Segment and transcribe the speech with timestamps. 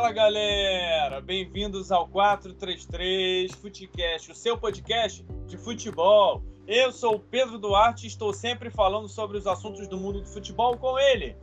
[0.00, 6.42] Fala galera, bem-vindos ao 433 Futecast, o seu podcast de futebol.
[6.66, 10.26] Eu sou o Pedro Duarte e estou sempre falando sobre os assuntos do mundo do
[10.26, 11.36] futebol com ele.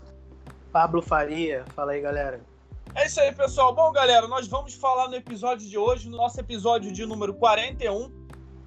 [0.72, 2.42] Pablo Faria, fala aí galera.
[2.96, 3.76] É isso aí, pessoal.
[3.76, 8.10] Bom, galera, nós vamos falar no episódio de hoje, no nosso episódio de número 41,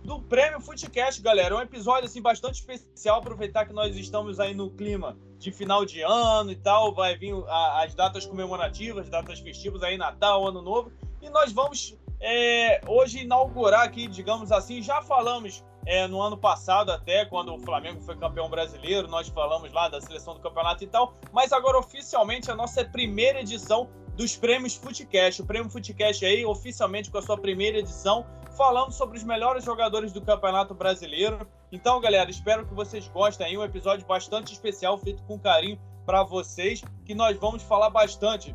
[0.04, 1.56] do Prêmio Footcast, galera.
[1.56, 5.86] É um episódio assim bastante especial, aproveitar que nós estamos aí no clima de final
[5.86, 10.60] de ano e tal, vai vir a, as datas comemorativas, datas festivas aí, Natal, Ano
[10.60, 16.36] Novo, e nós vamos é, hoje inaugurar aqui, digamos assim, já falamos é, no ano
[16.36, 20.84] passado até, quando o Flamengo foi campeão brasileiro, nós falamos lá da seleção do campeonato
[20.84, 25.42] e tal, mas agora oficialmente a nossa primeira edição dos prêmios Footcast.
[25.42, 30.12] O prêmio Footcast aí, oficialmente com a sua primeira edição, falando sobre os melhores jogadores
[30.12, 31.46] do Campeonato Brasileiro.
[31.72, 36.22] Então, galera, espero que vocês gostem aí, um episódio bastante especial, feito com carinho para
[36.22, 38.54] vocês, que nós vamos falar bastante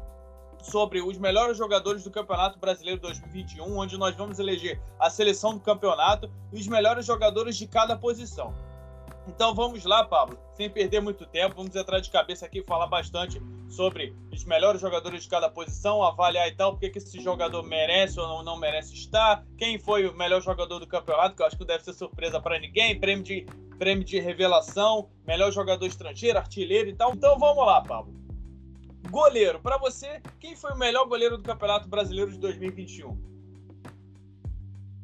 [0.62, 5.60] sobre os melhores jogadores do Campeonato Brasileiro 2021, onde nós vamos eleger a seleção do
[5.60, 8.54] campeonato e os melhores jogadores de cada posição.
[9.28, 12.88] Então vamos lá, Pablo, sem perder muito tempo, vamos entrar de cabeça aqui e falar
[12.88, 17.64] bastante sobre os melhores jogadores de cada posição, avaliar e tal, porque que esse jogador
[17.64, 21.56] merece ou não, merece estar, quem foi o melhor jogador do campeonato, que eu acho
[21.56, 23.46] que não deve ser surpresa para ninguém, prêmio de,
[23.78, 27.14] prêmio de revelação, melhor jogador estrangeiro, artilheiro e tal.
[27.14, 28.14] Então vamos lá, Pablo.
[29.10, 33.36] Goleiro, para você, quem foi o melhor goleiro do Campeonato Brasileiro de 2021?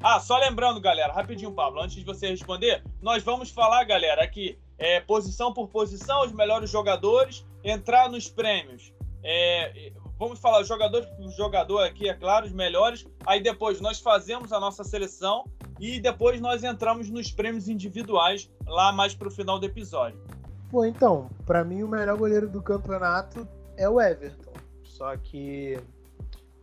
[0.03, 4.57] Ah, só lembrando, galera, rapidinho, Pablo, antes de você responder, nós vamos falar, galera, aqui,
[4.77, 8.93] é, posição por posição, os melhores jogadores, entrar nos prêmios.
[9.23, 13.05] É, vamos falar jogador por jogador aqui, é claro, os melhores.
[13.25, 15.45] Aí depois nós fazemos a nossa seleção
[15.79, 20.19] e depois nós entramos nos prêmios individuais lá mais pro final do episódio.
[20.69, 24.53] Pô, então, para mim o melhor goleiro do campeonato é o Everton.
[24.83, 25.77] Só que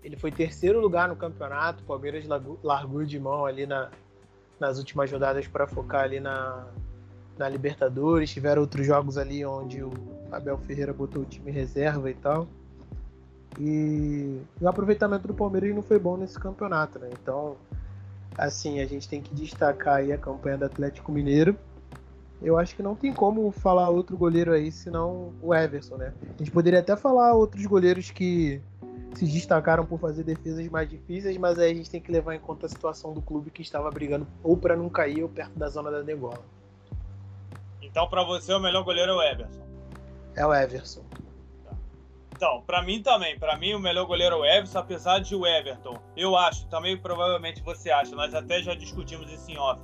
[0.03, 1.83] ele foi terceiro lugar no campeonato.
[1.83, 2.25] O Palmeiras
[2.63, 3.91] largou de mão ali na,
[4.59, 6.67] nas últimas rodadas para focar ali na,
[7.39, 8.31] na Libertadores.
[8.31, 9.93] Tiveram outros jogos ali onde o
[10.31, 12.47] Abel Ferreira botou o time reserva e tal.
[13.59, 17.09] E o aproveitamento do Palmeiras não foi bom nesse campeonato, né?
[17.21, 17.57] Então,
[18.37, 21.57] assim, a gente tem que destacar aí a campanha do Atlético Mineiro.
[22.41, 26.13] Eu acho que não tem como falar outro goleiro aí senão o Everson, né?
[26.23, 28.61] A gente poderia até falar outros goleiros que
[29.15, 32.39] se destacaram por fazer defesas mais difíceis, mas aí a gente tem que levar em
[32.39, 35.69] conta a situação do clube que estava brigando ou para não cair ou perto da
[35.69, 36.41] zona da degola.
[37.99, 39.67] Então, para você, o melhor goleiro é o Everson.
[40.37, 41.05] É o Everson.
[41.65, 41.77] Tá.
[42.31, 43.37] Então, para mim também.
[43.37, 46.01] Para mim, o melhor goleiro é o Everson, apesar de o Everton.
[46.17, 49.83] Eu acho, também provavelmente você acha, nós até já discutimos isso em off,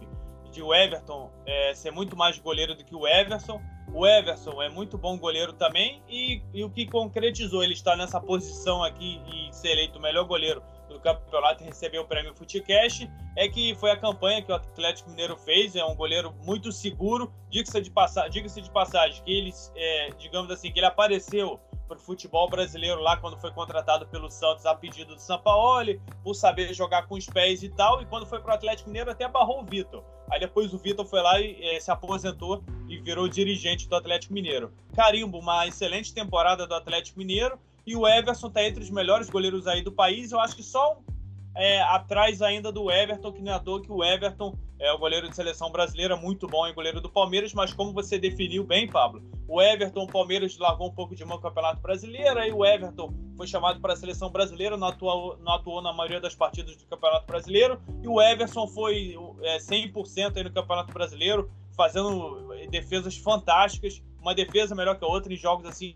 [0.53, 3.61] de o Everton é, ser muito mais goleiro do que o Everson.
[3.93, 8.21] O Everson é muito bom goleiro também e, e o que concretizou ele estar nessa
[8.21, 13.11] posição aqui e ser eleito o melhor goleiro do campeonato e receber o prêmio Futecast
[13.37, 15.75] é que foi a campanha que o Atlético Mineiro fez.
[15.75, 17.33] É um goleiro muito seguro.
[17.51, 21.99] Diga-se de, passa diga de passagem que ele, é, digamos assim, que ele apareceu para
[21.99, 26.73] o futebol brasileiro lá quando foi contratado pelo Santos a pedido do Sampaoli, por saber
[26.73, 28.01] jogar com os pés e tal.
[28.01, 30.03] E quando foi para o Atlético Mineiro até barrou o Vitor.
[30.31, 34.33] Aí depois o Vitor foi lá e é, se aposentou e virou dirigente do Atlético
[34.33, 34.73] Mineiro.
[34.95, 37.59] Carimbo, uma excelente temporada do Atlético Mineiro.
[37.87, 40.33] E o Everson está entre os melhores goleiros aí do país.
[40.33, 40.99] Eu acho que só
[41.57, 45.29] é, atrás ainda do Everton, que é à toa que o Everton é o goleiro
[45.29, 49.23] de seleção brasileira, muito bom, e goleiro do Palmeiras, mas como você definiu bem, Pablo,
[49.47, 53.15] o Everton, o Palmeiras largou um pouco de mão no Campeonato Brasileiro, aí o Everton
[53.37, 56.87] foi chamado para a seleção brasileira, não atuou, não atuou na maioria das partidas do
[56.87, 64.03] Campeonato Brasileiro, e o Everson foi é, 100% aí no Campeonato Brasileiro, fazendo defesas fantásticas,
[64.25, 65.95] uma defesa melhor que a outra em jogos assim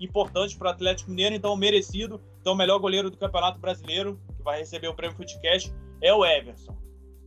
[0.00, 2.18] importantes para o Atlético Mineiro, então merecido.
[2.40, 6.24] Então, o melhor goleiro do Campeonato Brasileiro, que vai receber o prêmio Footcast, é o
[6.24, 6.74] Everson.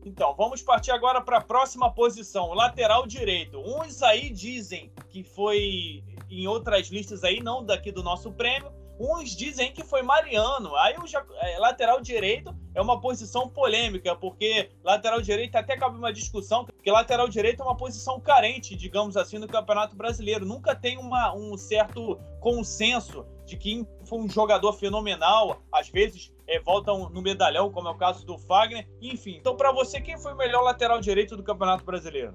[0.04, 3.60] Então, vamos partir agora para a próxima posição, lateral direito.
[3.60, 9.36] Uns aí dizem que foi em outras listas aí, não daqui do nosso prêmio, Uns
[9.36, 10.76] dizem que foi Mariano.
[10.76, 11.04] Aí o
[11.42, 16.92] é, lateral direito é uma posição polêmica, porque lateral direito até cabe uma discussão, porque
[16.92, 20.46] lateral direito é uma posição carente, digamos assim, no Campeonato Brasileiro.
[20.46, 26.60] Nunca tem uma, um certo consenso de quem foi um jogador fenomenal, às vezes é,
[26.60, 28.88] voltam no medalhão, como é o caso do Fagner.
[29.02, 32.34] Enfim, então para você, quem foi o melhor lateral direito do Campeonato Brasileiro?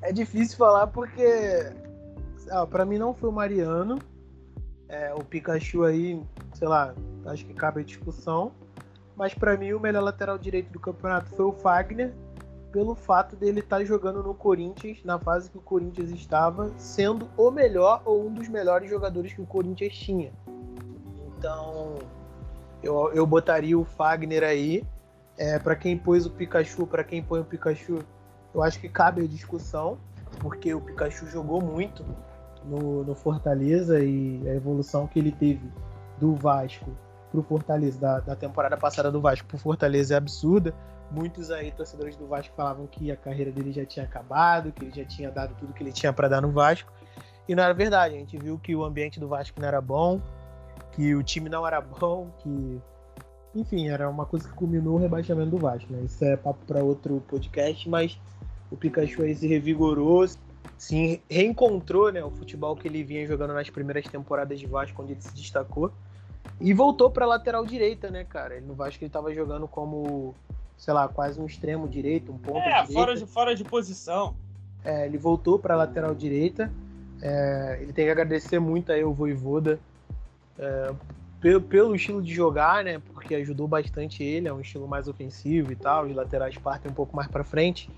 [0.00, 1.72] É difícil falar porque
[2.50, 3.98] ah, para mim não foi o Mariano.
[4.88, 6.20] É, o Pikachu aí,
[6.54, 6.94] sei lá,
[7.26, 8.52] acho que cabe a discussão.
[9.16, 12.12] Mas para mim o melhor lateral direito do campeonato foi o Fagner.
[12.70, 17.28] pelo fato dele estar tá jogando no Corinthians, na fase que o Corinthians estava, sendo
[17.36, 20.32] o melhor ou um dos melhores jogadores que o Corinthians tinha.
[21.36, 21.98] Então,
[22.82, 24.84] eu, eu botaria o Fagner aí.
[25.36, 28.00] É, para quem pôs o Pikachu, para quem põe o Pikachu,
[28.52, 29.98] eu acho que cabe a discussão,
[30.40, 32.04] porque o Pikachu jogou muito
[32.68, 35.70] no, no Fortaleza e a evolução que ele teve
[36.18, 36.90] do Vasco
[37.30, 40.74] pro Fortaleza, da, da temporada passada do Vasco pro Fortaleza é absurda.
[41.10, 44.94] Muitos aí, torcedores do Vasco, falavam que a carreira dele já tinha acabado, que ele
[44.94, 46.92] já tinha dado tudo que ele tinha para dar no Vasco.
[47.48, 48.14] E não era verdade.
[48.14, 50.20] A gente viu que o ambiente do Vasco não era bom,
[50.92, 52.80] que o time não era bom, que.
[53.54, 56.02] Enfim, era uma coisa que culminou o rebaixamento do Vasco, né?
[56.04, 58.20] Isso é papo para outro podcast, mas
[58.70, 60.26] o Pikachu aí se revigorou,
[60.78, 62.24] se reencontrou, né?
[62.24, 65.92] O futebol que ele vinha jogando nas primeiras temporadas de Vasco, onde ele se destacou.
[66.60, 68.56] E voltou para lateral direita, né, cara?
[68.56, 70.34] Ele no Vasco ele tava jogando como
[70.78, 74.36] sei lá, quase um extremo direito, um ponto É, fora de, fora de posição.
[74.84, 76.72] É, ele voltou para a lateral direita.
[77.20, 79.80] É, ele tem que agradecer muito aí o Voivoda
[80.56, 80.94] é,
[81.40, 83.02] pelo, pelo, estilo de jogar, né?
[83.12, 86.06] Porque ajudou bastante ele, é um estilo mais ofensivo e tal.
[86.06, 87.90] Os laterais partem um pouco mais para frente.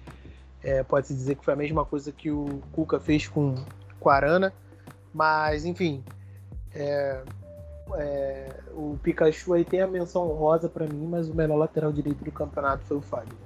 [0.63, 3.55] É, Pode-se dizer que foi a mesma coisa que o Cuca fez com,
[3.99, 4.53] com a Arana.
[5.13, 6.05] Mas, enfim,
[6.75, 7.23] é,
[7.97, 12.23] é, o Pikachu aí tem a menção rosa para mim, mas o melhor lateral direito
[12.25, 13.37] do campeonato foi o Fagner.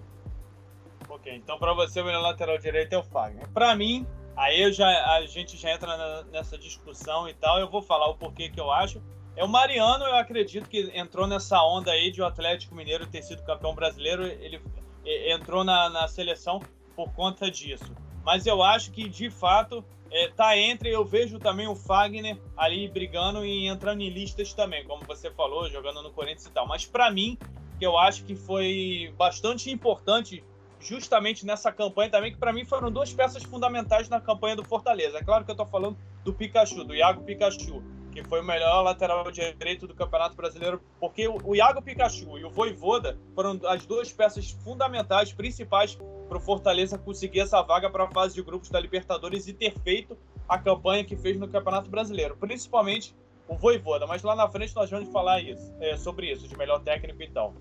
[1.08, 3.48] Ok, então para você o melhor lateral direito é o Fagner.
[3.48, 4.06] Para mim,
[4.36, 8.08] aí eu já, a gente já entra na, nessa discussão e tal, eu vou falar
[8.08, 9.02] o porquê que eu acho.
[9.36, 13.22] É o Mariano, eu acredito que entrou nessa onda aí de o Atlético Mineiro ter
[13.22, 14.60] sido campeão brasileiro, ele
[15.04, 16.60] entrou na, na seleção
[16.94, 17.94] por conta disso.
[18.24, 22.88] Mas eu acho que, de fato, é, tá entre, eu vejo também o Fagner ali
[22.88, 26.66] brigando e entrando em listas também, como você falou, jogando no Corinthians e tal.
[26.66, 27.36] Mas para mim,
[27.78, 30.44] que eu acho que foi bastante importante
[30.80, 35.18] justamente nessa campanha também, que para mim foram duas peças fundamentais na campanha do Fortaleza.
[35.18, 37.82] É claro que eu tô falando do Pikachu, do Iago Pikachu,
[38.14, 42.50] que foi o melhor lateral direito do Campeonato Brasileiro, porque o Iago Pikachu e o
[42.50, 48.10] Voivoda foram as duas peças fundamentais, principais para o Fortaleza conseguir essa vaga para a
[48.10, 50.16] fase de grupos da Libertadores e ter feito
[50.48, 53.14] a campanha que fez no Campeonato Brasileiro, principalmente
[53.48, 56.80] o Voivoda, mas lá na frente nós vamos falar isso, é, sobre isso, de melhor
[56.80, 57.52] técnico e tal.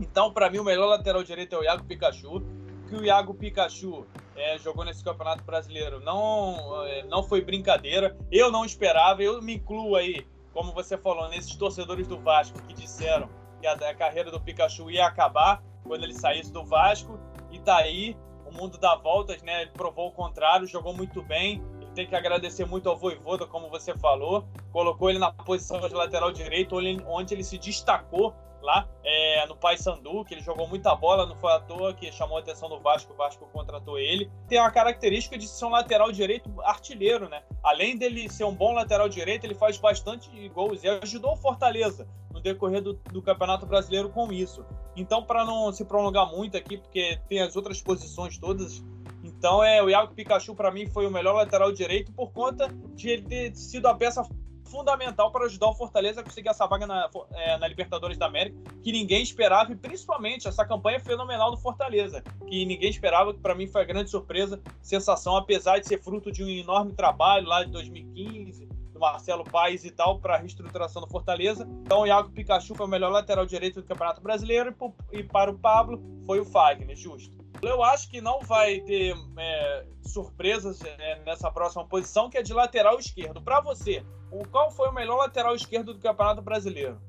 [0.00, 2.42] Então, para mim, o melhor lateral direito é o Iago Pikachu,
[2.88, 4.06] que o Iago Pikachu
[4.38, 9.54] é, jogou nesse Campeonato Brasileiro não, é, não foi brincadeira, eu não esperava, eu me
[9.54, 13.28] incluo aí, como você falou, nesses torcedores do Vasco que disseram
[13.60, 17.18] que a, a carreira do Pikachu ia acabar quando ele saísse do Vasco,
[17.50, 19.62] e tá aí, o mundo dá voltas, né?
[19.62, 21.62] Ele provou o contrário, jogou muito bem.
[21.80, 24.46] Ele tem que agradecer muito ao Voivoda, como você falou.
[24.72, 26.76] Colocou ele na posição de lateral direito,
[27.06, 31.52] onde ele se destacou lá é, no Paysandu, que ele jogou muita bola, não foi
[31.52, 34.30] à toa que chamou a atenção do Vasco, o Vasco contratou ele.
[34.48, 37.42] Tem uma característica de ser um lateral direito artilheiro, né?
[37.62, 42.08] Além dele ser um bom lateral direito, ele faz bastante gols e ajudou o Fortaleza
[42.32, 44.64] no decorrer do, do Campeonato Brasileiro com isso.
[44.96, 48.82] Então, para não se prolongar muito aqui, porque tem as outras posições todas,
[49.22, 53.10] então é o Iago Pikachu para mim foi o melhor lateral direito por conta de
[53.10, 54.22] ele ter sido a peça
[54.68, 58.56] fundamental para ajudar o Fortaleza a conseguir essa vaga na, é, na, Libertadores da América,
[58.82, 63.54] que ninguém esperava, e principalmente essa campanha fenomenal do Fortaleza, que ninguém esperava, que para
[63.54, 67.64] mim foi a grande surpresa, sensação, apesar de ser fruto de um enorme trabalho lá
[67.64, 71.66] de 2015, do Marcelo Paes e tal, para a reestruturação do Fortaleza.
[71.82, 74.74] Então o Iago Pikachu foi o melhor lateral direito do Campeonato Brasileiro,
[75.12, 77.47] e para o Pablo foi o Fagner, justo.
[77.62, 82.52] Eu acho que não vai ter é, surpresas é, nessa próxima posição, que é de
[82.52, 83.42] lateral esquerdo.
[83.42, 87.00] Para você, o qual foi o melhor lateral esquerdo do Campeonato Brasileiro?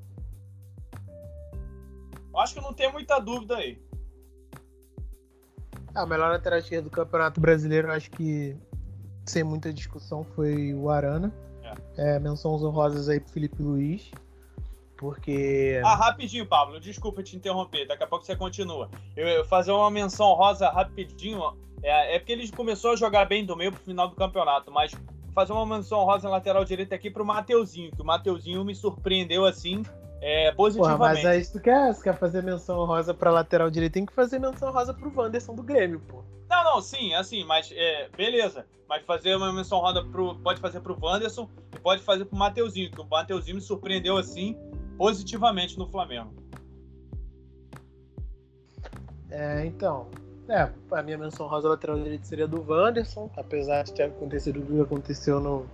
[2.36, 3.80] Acho que não tem muita dúvida aí.
[5.94, 8.56] Ah, o melhor lateral esquerdo do Campeonato Brasileiro, acho que
[9.26, 11.32] sem muita discussão, foi o Arana.
[11.96, 12.16] É.
[12.16, 14.10] É, menções honrosas aí pro Felipe Luiz.
[15.00, 15.80] Porque.
[15.82, 18.90] Ah, rapidinho, Pablo, desculpa te interromper, daqui a pouco você continua.
[19.16, 21.40] Eu, eu fazer uma menção rosa rapidinho.
[21.82, 24.92] É, é porque ele começou a jogar bem do meio pro final do campeonato, mas
[25.34, 29.46] fazer uma menção rosa na lateral direita aqui pro Mateuzinho, que o Mateuzinho me surpreendeu
[29.46, 29.82] assim.
[30.20, 30.98] É, positivamente.
[30.98, 34.04] Porra, mas aí se tu quer, se quer fazer menção rosa pra lateral direita, tem
[34.04, 36.22] que fazer menção rosa pro Wanderson do Grêmio, pô.
[36.50, 38.66] Não, não, sim, assim, mas é, beleza.
[38.86, 40.34] Mas fazer uma menção rosa pro.
[40.40, 44.58] Pode fazer pro Wanderson e pode fazer pro Mateuzinho, que o Mateuzinho me surpreendeu assim
[45.00, 46.30] positivamente no Flamengo.
[49.30, 50.08] É, então.
[50.46, 54.66] É, a minha menção rosa lateral direito seria do Wanderson, apesar de ter acontecido o
[54.66, 55.64] que aconteceu no,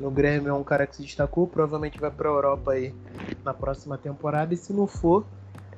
[0.00, 2.92] no Grêmio, é um cara que se destacou, provavelmente vai para a Europa aí
[3.44, 5.24] na próxima temporada, e se não for,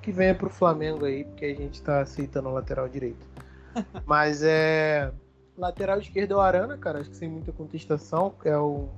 [0.00, 3.26] que venha para o Flamengo aí, porque a gente está aceitando o lateral direito.
[4.06, 5.12] Mas é.
[5.58, 8.32] Lateral esquerdo é o Arana, cara, acho que sem muita contestação.
[8.44, 8.88] É o...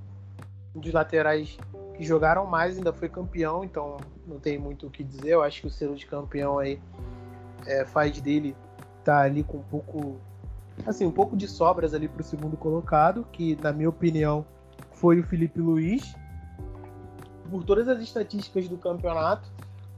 [0.75, 1.59] um dos laterais
[1.97, 5.31] que jogaram mais, ainda foi campeão, então não tem muito o que dizer.
[5.31, 6.81] Eu acho que o selo de campeão aí
[7.67, 8.55] é, faz dele
[9.05, 10.19] tá ali com um pouco.
[10.87, 14.45] Assim, um pouco de sobras ali pro segundo colocado, que na minha opinião
[14.93, 16.15] foi o Felipe Luiz.
[17.50, 19.49] Por todas as estatísticas do campeonato,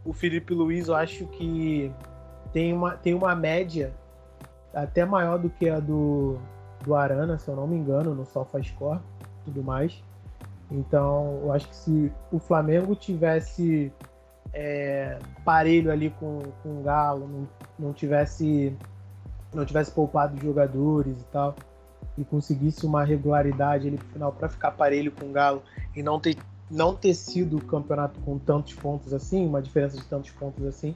[0.04, 1.92] o Felipe Luiz eu acho que
[2.52, 3.92] tem uma, tem uma média
[4.72, 6.38] até maior do que a do,
[6.84, 9.00] do Arana, se eu não me engano, no SofaScore
[9.40, 10.00] e tudo mais.
[10.70, 13.92] Então, eu acho que se o Flamengo tivesse
[14.52, 17.48] é, parelho ali com, com o Galo, não,
[17.78, 18.76] não tivesse
[19.52, 21.54] não tivesse poupado jogadores e tal,
[22.18, 25.62] e conseguisse uma regularidade ali pro final para ficar parelho com o Galo
[25.96, 26.36] e não ter,
[26.70, 30.94] não ter sido o campeonato com tantos pontos assim, uma diferença de tantos pontos assim,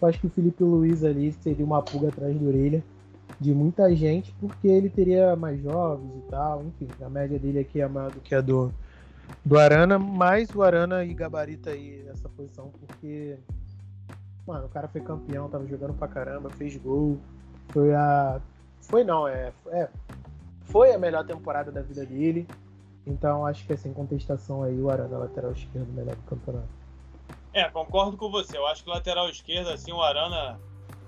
[0.00, 2.82] eu acho que o Felipe Luiz ali seria uma pulga atrás da orelha
[3.38, 7.80] de muita gente, porque ele teria mais jogos e tal, enfim, a média dele aqui
[7.80, 8.72] é maior do que a do,
[9.44, 13.38] do Arana, mas o Arana e gabarita aí essa posição, porque,
[14.46, 17.18] mano, o cara foi campeão, tava jogando pra caramba, fez gol,
[17.68, 18.40] foi a.
[18.80, 19.88] Foi não, é, é.
[20.64, 22.46] Foi a melhor temporada da vida dele,
[23.06, 26.68] então acho que é sem contestação aí o Arana lateral esquerdo melhor do campeonato.
[27.52, 28.56] É, concordo com você.
[28.56, 30.60] Eu acho que lateral esquerdo, assim, o Arana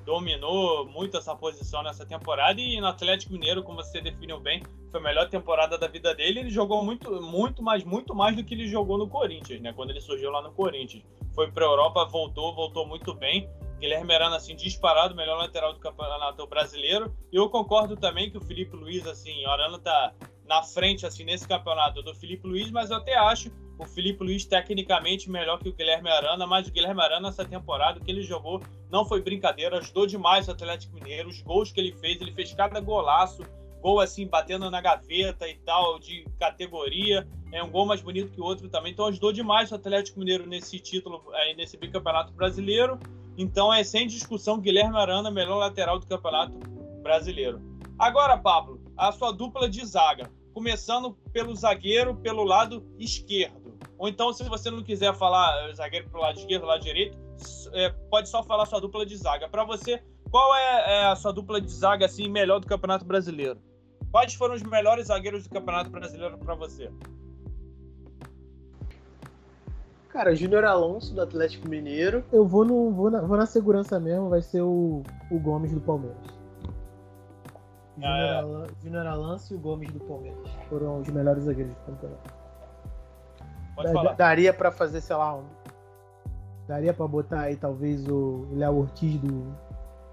[0.04, 5.00] dominou muito essa posição nessa temporada e no Atlético Mineiro, como você definiu bem, foi
[5.00, 6.40] a melhor temporada da vida dele.
[6.40, 9.72] Ele jogou muito, muito mais, muito mais do que ele jogou no Corinthians, né?
[9.72, 11.04] Quando ele surgiu lá no Corinthians.
[11.34, 13.48] Foi para a Europa, voltou, voltou muito bem.
[13.80, 17.12] Guilherme Arana, assim, disparado, melhor lateral do campeonato brasileiro.
[17.32, 20.14] E eu concordo também que o Felipe Luiz, assim, o Arana tá
[20.46, 23.50] na frente, assim, nesse campeonato do Felipe Luiz, mas eu até acho
[23.82, 28.00] o Felipe Luiz tecnicamente melhor que o Guilherme Arana, mas o Guilherme Arana, essa temporada
[28.00, 31.92] que ele jogou, não foi brincadeira, ajudou demais o Atlético Mineiro, os gols que ele
[31.92, 33.42] fez, ele fez cada golaço,
[33.80, 38.40] gol assim, batendo na gaveta e tal, de categoria, é um gol mais bonito que
[38.40, 42.98] o outro também, então ajudou demais o Atlético Mineiro nesse título, aí, nesse bicampeonato brasileiro,
[43.36, 46.56] então é sem discussão Guilherme Arana, melhor lateral do campeonato
[47.02, 47.60] brasileiro.
[47.98, 53.61] Agora, Pablo, a sua dupla de zaga, começando pelo zagueiro pelo lado esquerdo.
[54.02, 57.16] Ou então, se você não quiser falar eh, zagueiro pro lado esquerdo, lado direito,
[57.72, 59.48] é, pode só falar sua dupla de zaga.
[59.48, 63.60] Para você, qual é, é, a sua dupla de zaga assim melhor do Campeonato Brasileiro?
[64.10, 66.90] Quais foram os melhores zagueiros do Campeonato Brasileiro para você?
[70.08, 72.24] Cara, Júnior Alonso do Atlético Mineiro.
[72.32, 75.80] Eu vou, no, vou, na, vou na segurança mesmo, vai ser o, o Gomes do
[75.80, 76.18] Palmeiras.
[78.02, 78.42] Ah,
[78.82, 79.08] Júnior, é.
[79.08, 82.41] Alonso e o Gomes do Palmeiras foram os melhores zagueiros do campeonato.
[83.74, 84.14] Falar.
[84.14, 85.44] Daria para fazer, sei lá, um...
[86.68, 89.46] daria para botar aí talvez o Léo Ortiz do,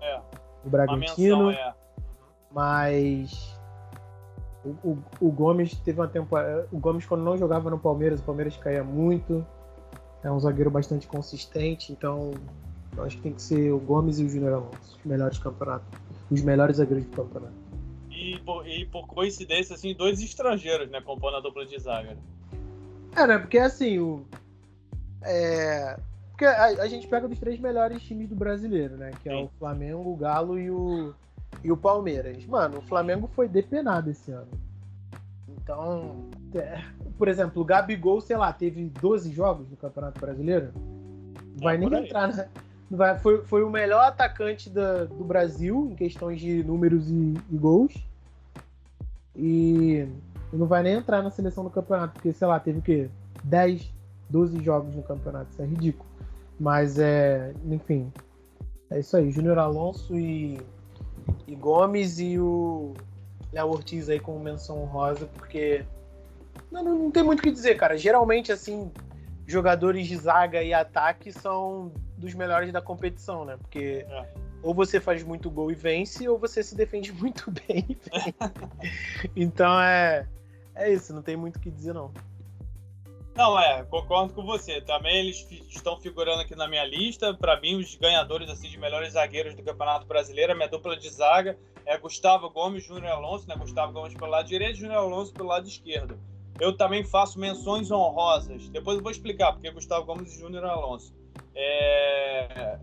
[0.01, 0.19] é.
[0.63, 1.47] do Bragantino.
[1.47, 1.73] Menção, é.
[2.51, 3.59] Mas
[4.63, 6.67] o, o, o, Gomes teve uma temporada.
[6.71, 9.45] O Gomes, quando não jogava no Palmeiras, o Palmeiras caía muito.
[10.23, 12.31] É um zagueiro bastante consistente, então
[12.97, 15.87] acho que tem que ser o Gomes e o Júnior Alonso, os melhores campeonatos.
[16.29, 17.53] Os melhores zagueiros do campeonato.
[18.09, 22.17] E por, e por coincidência, assim, dois estrangeiros, né, compondo a dupla de zaga.
[23.15, 23.37] É, né?
[23.37, 24.25] Porque assim, o.
[25.23, 25.97] É.
[26.31, 29.11] Porque a, a, gente pega dos três melhores times do brasileiro, né?
[29.21, 29.43] Que é Sim.
[29.43, 31.13] o Flamengo, o Galo e o,
[31.63, 32.45] e o Palmeiras.
[32.45, 34.47] Mano, o Flamengo foi depenado esse ano.
[35.49, 36.81] Então, é,
[37.17, 40.71] por exemplo, o Gabigol, sei lá, teve 12 jogos no Campeonato Brasileiro.
[40.75, 42.47] Não vai é, nem entrar, né?
[42.89, 47.57] Vai, foi, foi o melhor atacante da, do Brasil em questões de números e, e
[47.57, 47.93] gols.
[49.35, 50.07] E
[50.57, 53.09] não vai nem entrar na seleção do campeonato, porque, sei lá, teve o quê?
[53.43, 53.93] 10,
[54.29, 56.09] 12 jogos no campeonato, isso é ridículo.
[56.59, 58.11] Mas é, enfim,
[58.89, 59.31] é isso aí.
[59.31, 60.59] Júnior Alonso e,
[61.47, 62.93] e Gomes e o
[63.53, 65.85] Léo Ortiz aí com menção rosa, porque
[66.71, 67.97] não, não, não tem muito o que dizer, cara.
[67.97, 68.91] Geralmente, assim,
[69.47, 73.57] jogadores de zaga e ataque são dos melhores da competição, né?
[73.57, 74.27] Porque é.
[74.61, 77.97] ou você faz muito gol e vence, ou você se defende muito bem.
[79.35, 80.27] então é
[80.79, 82.11] é isso, não tem muito o que dizer, não.
[83.39, 84.81] Não, é, concordo com você.
[84.81, 87.33] Também eles estão figurando aqui na minha lista.
[87.33, 91.09] Para mim, os ganhadores assim, de melhores zagueiros do Campeonato Brasileiro, a minha dupla de
[91.09, 93.55] zaga é Gustavo Gomes Júnior Alonso, né?
[93.55, 96.19] Gustavo Gomes pelo lado direito e Júnior Alonso pelo lado esquerdo.
[96.59, 98.67] Eu também faço menções honrosas.
[98.69, 101.13] Depois eu vou explicar porque Gustavo Gomes e Júnior Alonso.
[101.55, 102.77] É...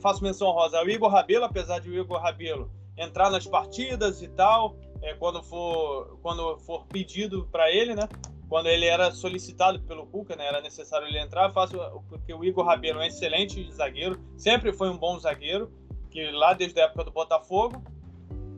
[0.00, 4.28] Faço menção honrosa ao Igor Rabelo, apesar de o Igor Rabelo entrar nas partidas e
[4.28, 8.08] tal é, quando, for, quando for pedido para ele, né?
[8.48, 10.46] Quando ele era solicitado pelo Cuca, né?
[10.46, 11.76] Era necessário ele entrar, faço
[12.08, 15.72] porque o Igor Rabelo é um excelente zagueiro, sempre foi um bom zagueiro,
[16.10, 17.82] que lá desde a época do Botafogo,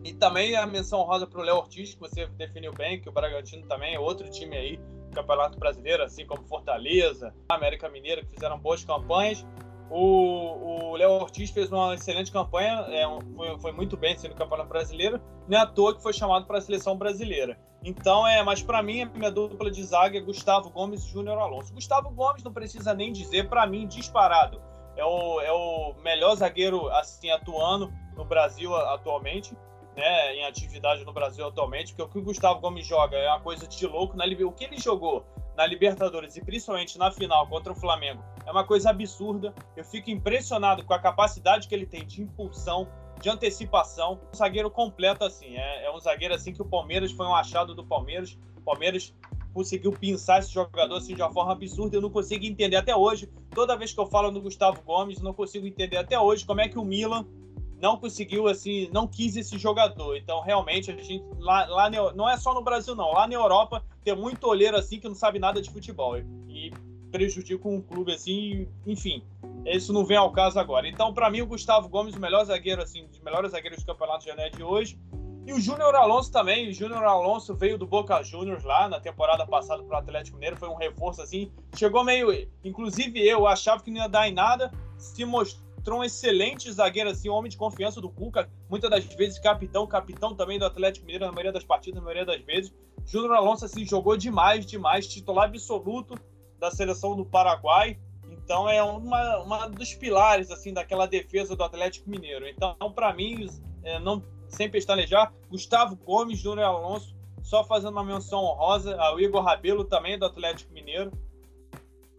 [0.04, 3.12] E também a menção rosa para o Léo Ortiz, que você definiu bem, que o
[3.12, 4.78] Bragantino também é outro time aí
[5.12, 9.44] Campeonato Brasileiro, assim como Fortaleza, América Mineira, que fizeram boas campanhas.
[9.90, 13.04] O Léo Ortiz fez uma excelente campanha, é,
[13.36, 16.60] foi, foi, muito bem sendo Campeonato Brasileiro, nem à toa que foi chamado para a
[16.60, 17.58] seleção brasileira.
[17.84, 21.38] Então, é, mas para mim, a minha dupla de zaga é Gustavo Gomes e Júnior
[21.38, 21.72] Alonso.
[21.72, 24.60] Gustavo Gomes não precisa nem dizer, para mim, disparado.
[24.96, 29.54] É o, é o melhor zagueiro assim atuando no Brasil atualmente
[29.96, 33.40] né, em atividade no Brasil atualmente, porque o que o Gustavo Gomes joga é uma
[33.40, 34.16] coisa de louco.
[34.16, 35.24] Na, o que ele jogou
[35.56, 39.54] na Libertadores e principalmente na final contra o Flamengo é uma coisa absurda.
[39.76, 42.88] Eu fico impressionado com a capacidade que ele tem de impulsão,
[43.20, 44.20] de antecipação.
[44.32, 45.56] Um zagueiro completo assim.
[45.56, 48.38] É, é um zagueiro assim que o Palmeiras foi um achado do Palmeiras.
[48.56, 49.14] O Palmeiras
[49.52, 51.96] conseguiu pinçar esse jogador assim de uma forma absurda.
[51.96, 53.28] Eu não consigo entender até hoje.
[53.50, 56.68] Toda vez que eu falo no Gustavo Gomes, não consigo entender até hoje como é
[56.68, 57.26] que o Milan
[57.80, 60.16] não conseguiu, assim, não quis esse jogador.
[60.16, 63.12] Então, realmente, a gente, lá, lá não é só no Brasil, não.
[63.12, 66.16] Lá na Europa, tem muito olheiro, assim, que não sabe nada de futebol.
[66.48, 66.72] E
[67.10, 69.24] prejudica um clube, assim, enfim.
[69.64, 70.86] Isso não vem ao caso agora.
[70.86, 74.24] Então, para mim, o Gustavo Gomes, o melhor zagueiro, assim, dos melhores zagueiros do Campeonato
[74.24, 74.96] Janeiro de hoje.
[75.44, 76.68] E o Júnior Alonso também.
[76.68, 80.56] O Júnior Alonso veio do Boca Juniors lá na temporada passada para o Atlético Mineiro.
[80.56, 81.50] Foi um reforço, assim.
[81.74, 82.48] Chegou meio.
[82.62, 84.70] Inclusive, eu achava que não ia dar em nada.
[84.96, 89.40] Se mostrou um excelente zagueiro, assim, um homem de confiança do Cuca, muitas das vezes
[89.40, 92.72] capitão, capitão também do Atlético Mineiro na maioria das partidas, na maioria das vezes.
[93.06, 96.14] Júnior Alonso, assim, jogou demais, demais, titular absoluto
[96.58, 97.98] da seleção do Paraguai.
[98.28, 102.46] Então é uma, uma dos pilares, assim, daquela defesa do Atlético Mineiro.
[102.48, 103.48] Então, para mim,
[103.84, 109.42] é, não sem pestanejar, Gustavo Gomes, Júnior Alonso, só fazendo uma menção honrosa ao Igor
[109.42, 111.12] Rabelo também do Atlético Mineiro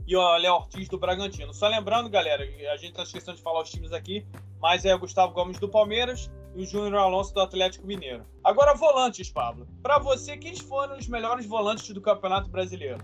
[0.06, 1.54] e o Léo Ortiz do Bragantino.
[1.54, 4.26] Só lembrando, galera, a gente está esquecendo de falar os times aqui,
[4.62, 8.24] mas é o Gustavo Gomes do Palmeiras e o Júnior Alonso do Atlético Mineiro.
[8.44, 9.68] Agora, volantes, Pablo.
[9.82, 12.98] Para você, quem foram os melhores volantes do Campeonato Brasileiro?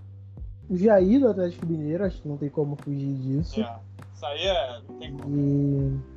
[0.69, 3.61] O Jair do Atlético Mineiro, acho que não tem como fugir disso.
[3.61, 3.79] É,
[4.15, 4.81] isso aí é.
[4.87, 5.35] Não tem como.
[5.37, 6.13] E...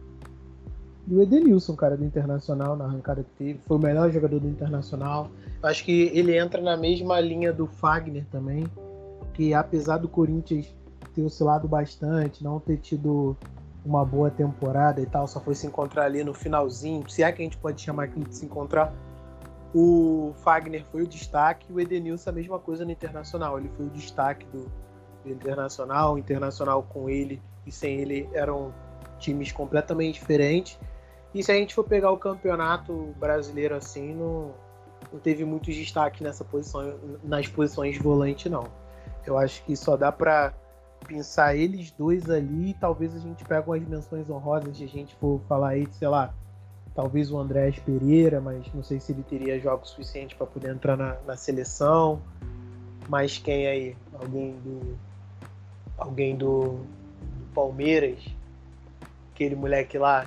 [1.09, 4.49] E o Edenilson, cara, do Internacional, na arrancada que teve, foi o melhor jogador do
[4.49, 5.31] Internacional.
[5.63, 8.67] Acho que ele entra na mesma linha do Fagner também
[9.37, 10.75] que apesar do Corinthians
[11.15, 13.37] ter oscilado bastante, não ter tido
[13.87, 17.41] uma boa temporada e tal, só foi se encontrar ali no finalzinho, se é que
[17.41, 18.93] a gente pode chamar aquilo de se encontrar,
[19.73, 23.91] o Fagner foi o destaque o Edenilson a mesma coisa no Internacional, ele foi o
[23.91, 24.71] destaque do,
[25.25, 28.75] do Internacional, o Internacional com ele e sem ele eram
[29.19, 30.79] times completamente diferentes,
[31.33, 34.53] e se a gente for pegar o campeonato brasileiro assim, não,
[35.13, 38.65] não teve muito destaque nessa posição, nas posições volante não.
[39.25, 40.55] Eu acho que só dá para
[41.07, 45.41] pensar eles dois ali talvez a gente pegue umas menções honrosas se a gente for
[45.49, 46.35] falar aí, sei lá,
[46.97, 50.97] talvez o Andrés Pereira, mas não sei se ele teria jogos suficientes para poder entrar
[50.97, 52.21] na, na, seleção.
[53.09, 53.97] Mas quem aí?
[54.19, 54.99] Alguém do.
[55.99, 56.81] Alguém do,
[57.21, 58.19] do Palmeiras?
[59.33, 60.27] Aquele moleque lá?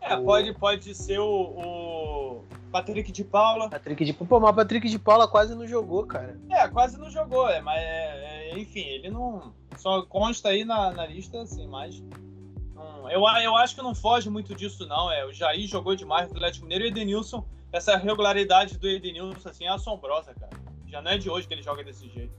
[0.00, 0.24] É, o...
[0.24, 3.70] pode, pode ser o, o Patrick de Paula.
[3.70, 6.36] Patrick de Pô, mas o Patrick de Paula quase não jogou, cara.
[6.50, 9.54] É, quase não jogou, é, mas é, é, enfim, ele não.
[9.76, 12.02] Só consta aí na, na lista, assim, mas.
[13.10, 15.10] eu, eu acho que não foge muito disso, não.
[15.10, 19.48] É, o Jair jogou demais no Atlético Mineiro e o Edenilson, essa regularidade do Edenilson,
[19.48, 20.52] assim, é assombrosa, cara.
[20.86, 22.32] Já não é de hoje que ele joga desse jeito.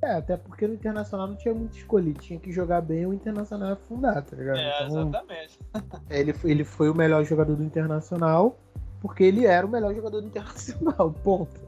[0.00, 3.72] É, até porque no Internacional não tinha muito escolha, tinha que jogar bem o Internacional
[3.72, 4.58] afundar, tá ligado?
[4.58, 5.58] É, então, exatamente.
[6.08, 8.56] ele, ele foi o melhor jogador do Internacional
[9.00, 11.67] porque ele era o melhor jogador do Internacional, ponto.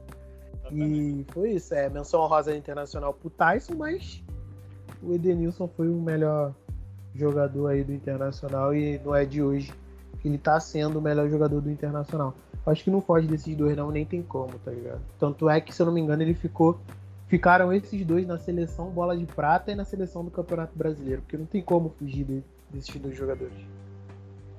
[0.71, 1.21] Exatamente.
[1.21, 4.23] E foi isso, é menção honrosa internacional pro Tyson, mas
[5.03, 6.53] o Edenilson foi o melhor
[7.13, 9.73] jogador aí do Internacional e não é de hoje
[10.21, 12.33] que ele tá sendo o melhor jogador do Internacional.
[12.65, 15.01] Acho que não foge desses dois não, nem tem como, tá ligado?
[15.19, 16.79] Tanto é que, se eu não me engano, ele ficou
[17.27, 21.37] ficaram esses dois na seleção bola de prata e na seleção do Campeonato Brasileiro, porque
[21.37, 23.53] não tem como fugir de, desses dois jogadores.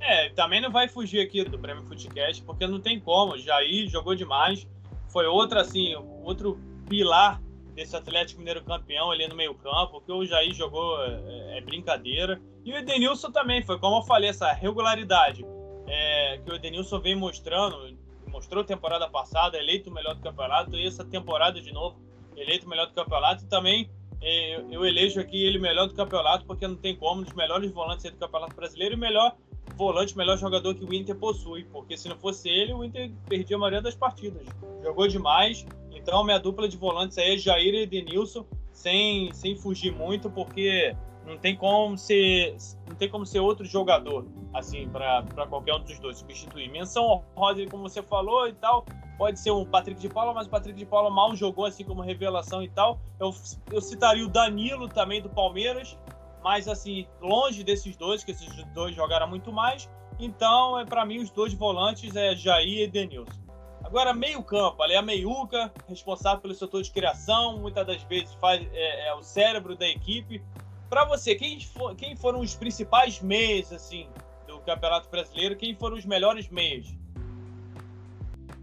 [0.01, 3.39] É, também não vai fugir aqui do Prêmio Footcast, porque não tem como.
[3.39, 4.67] Jair jogou demais.
[5.13, 5.95] Foi outro, assim,
[6.25, 7.41] outro pilar
[7.75, 12.41] desse Atlético Mineiro campeão ali no meio-campo, porque o Jair jogou é, é, brincadeira.
[12.65, 15.45] E o Edenilson também, foi como eu falei, essa regularidade
[15.87, 17.97] é, que o Edenilson vem mostrando,
[18.29, 22.01] mostrou temporada passada, eleito o melhor do campeonato, e essa temporada de novo
[22.37, 26.67] eleito melhor do campeonato e também é, eu elejo aqui ele melhor do campeonato porque
[26.67, 29.37] não tem como, um dos melhores volantes do campeonato brasileiro e melhor
[29.77, 33.57] volante, melhor jogador que o Inter possui, porque se não fosse ele, o Inter perdia
[33.57, 34.47] a maioria das partidas.
[34.83, 39.93] Jogou demais, então minha dupla de volantes aí é Jair e Denilson, sem, sem fugir
[39.93, 40.95] muito, porque
[41.27, 42.57] não tem como ser,
[42.89, 46.69] não tem como ser outro jogador assim para qualquer um dos dois substituir.
[46.69, 48.85] Menção honrosa, como você falou e tal,
[49.17, 52.03] pode ser um Patrick de Paula, mas o Patrick de Paula mal jogou assim como
[52.03, 52.99] revelação e tal.
[53.21, 53.33] Eu,
[53.71, 55.97] eu citaria o Danilo também do Palmeiras,
[56.43, 59.89] mas assim, longe desses dois, que esses dois jogaram muito mais.
[60.19, 63.41] Então, é para mim os dois volantes é Jair e Denilson.
[63.83, 68.67] Agora, meio-campo, ali é a meiuca, responsável pelo setor de criação, muitas das vezes faz,
[68.73, 70.43] é, é o cérebro da equipe.
[70.89, 74.09] Para você, quem, for, quem foram os principais meios assim
[74.47, 75.57] do Campeonato Brasileiro?
[75.57, 76.95] Quem foram os melhores meios?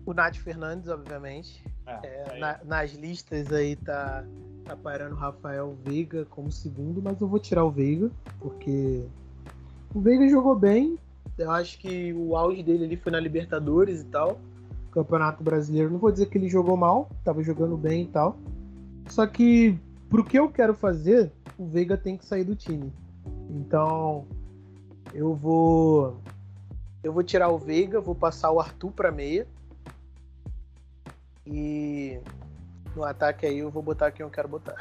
[0.06, 1.64] O Nath Fernandes, obviamente.
[1.86, 4.24] É, é, na, nas listas aí tá,
[4.70, 9.04] tá parando o Rafael Veiga como segundo, mas eu vou tirar o Veiga, porque
[9.96, 11.00] o Veiga jogou bem.
[11.38, 14.40] Eu acho que o auge dele ali foi na Libertadores e tal.
[14.92, 15.90] Campeonato Brasileiro.
[15.90, 18.38] Não vou dizer que ele jogou mal, tava jogando bem e tal.
[19.08, 19.76] Só que
[20.08, 22.94] pro que eu quero fazer, o Veiga tem que sair do time.
[23.50, 24.28] Então,
[25.14, 26.18] eu vou
[27.02, 29.48] eu vou tirar o Veiga, vou passar o Arthur para meia.
[31.48, 32.20] E
[33.00, 34.76] no ataque aí eu vou botar quem eu quero botar.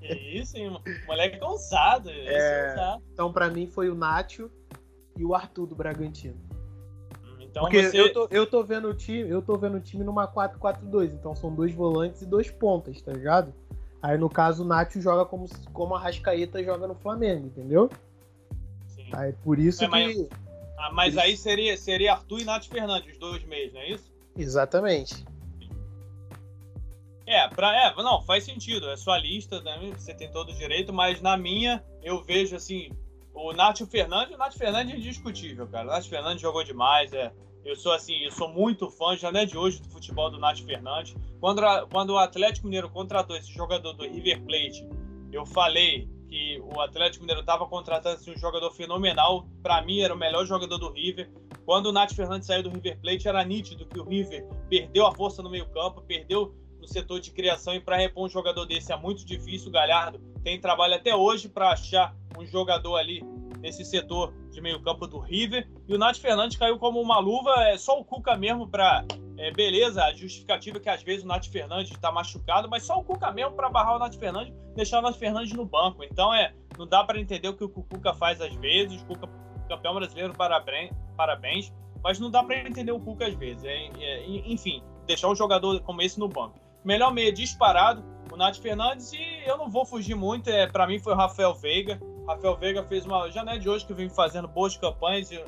[0.00, 0.76] Que isso, hein?
[1.06, 2.10] Moleque ousado.
[2.10, 2.98] É...
[3.12, 4.50] Então, para mim, foi o Nacho
[5.16, 6.40] e o Arthur do Bragantino.
[7.38, 8.00] Então Porque você...
[8.00, 11.36] eu, tô, eu tô vendo o time, eu tô vendo o time numa 4-4-2, então
[11.36, 13.54] são dois volantes e dois pontas, tá ligado?
[14.02, 17.88] Aí no caso o Nacho joga como, como a Rascaeta joga no Flamengo, entendeu?
[18.88, 19.08] Sim.
[19.12, 20.28] Aí por isso é, mas, que.
[20.78, 24.12] Ah, mas aí seria, seria Arthur e Nath Fernandes, os dois meios, não é isso?
[24.36, 25.24] Exatamente.
[27.26, 28.88] É, pra, é, não, faz sentido.
[28.90, 29.92] É sua lista, né?
[29.96, 32.90] você tem todo o direito, mas na minha eu vejo assim,
[33.32, 35.88] o Nath Fernandes, o Nath Fernandes é indiscutível, cara.
[35.88, 37.32] O Nath Fernandes jogou demais, é.
[37.64, 40.38] Eu sou assim, eu sou muito fã, já não é de hoje, do futebol do
[40.38, 41.16] Nath Fernandes.
[41.40, 44.86] Quando, a, quando o Atlético Mineiro contratou esse jogador do River Plate,
[45.32, 49.46] eu falei que o Atlético Mineiro estava contratando assim, um jogador fenomenal.
[49.62, 51.30] Para mim, era o melhor jogador do River.
[51.64, 55.14] Quando o Nath Fernandes saiu do River Plate, era nítido que o River perdeu a
[55.14, 57.74] força no meio-campo, perdeu no setor de criação.
[57.74, 59.68] E para repor um jogador desse é muito difícil.
[59.68, 63.22] O Galhardo tem trabalho até hoje para achar um jogador ali
[63.60, 65.68] nesse setor de meio-campo do River.
[65.88, 69.04] E o Nath Fernandes caiu como uma luva, é só o Cuca mesmo para.
[69.36, 73.00] É, beleza, a justificativa é que às vezes o Nath Fernandes está machucado, mas só
[73.00, 76.04] o Cuca mesmo para barrar o Nath Fernandes, deixar o Nath Fernandes no banco.
[76.04, 79.02] Então é, não dá para entender o que o Cuca faz às vezes.
[79.02, 79.28] O Cuca,
[79.68, 81.72] campeão brasileiro, parabéns, parabéns
[82.04, 83.64] mas não dá para entender o Cuca às vezes.
[83.64, 86.60] É, é, enfim, deixar um jogador como esse no banco.
[86.84, 90.98] Melhor meia disparado, o Nath Fernandes, e eu não vou fugir muito, é, para mim
[90.98, 92.00] foi o Rafael Veiga.
[92.26, 93.26] Rafael Veiga fez uma.
[93.28, 95.42] É de hoje que vem fazendo boas campanhas e,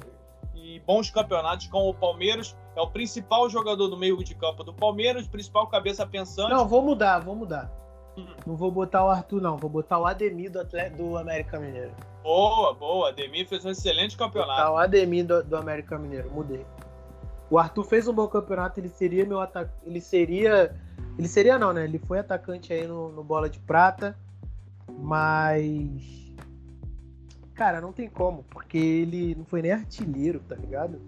[0.55, 2.57] e, bons campeonatos com o Palmeiras.
[2.75, 6.51] É o principal jogador do meio de campo do Palmeiras, principal cabeça pensante.
[6.51, 7.71] Não, vou mudar, vou mudar.
[8.17, 8.27] Hum.
[8.47, 9.57] Não vou botar o Arthur, não.
[9.57, 11.93] Vou botar o Ademir do, Atlético, do América Mineiro.
[12.23, 13.09] Boa, boa.
[13.11, 14.61] Ademir fez um excelente campeonato.
[14.61, 16.31] Botar o Ademir do, do América Mineiro.
[16.31, 16.65] Mudei.
[17.51, 19.71] O Arthur fez um bom campeonato, ele seria meu ataque.
[19.85, 20.75] Ele seria.
[21.19, 21.85] Ele seria não, né?
[21.85, 24.17] Ele foi atacante aí no, no Bola de Prata.
[24.99, 26.27] Mas
[27.57, 31.01] Cara, não tem como, porque ele não foi nem artilheiro, tá ligado?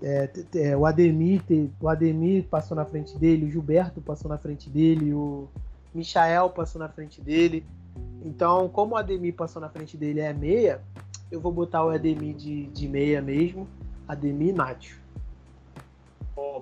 [0.00, 1.42] É, é, o, Ademir,
[1.80, 5.48] o Ademir passou na frente dele, o Gilberto passou na frente dele, o
[5.92, 7.66] Michael passou na frente dele.
[8.24, 10.80] Então, como o Ademir passou na frente dele é meia,
[11.32, 13.66] eu vou botar o Ademir de, de meia mesmo,
[14.06, 15.00] Ademir Nacho.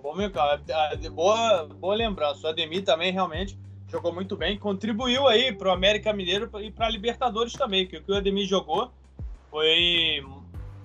[0.02, 0.16] Bom,
[1.12, 2.46] boa, boa lembrança.
[2.46, 3.56] O Ademir também realmente
[3.88, 7.98] jogou muito bem, contribuiu aí para o América Mineiro e para a Libertadores também, que
[7.98, 8.90] o que o Ademir jogou
[9.48, 10.24] foi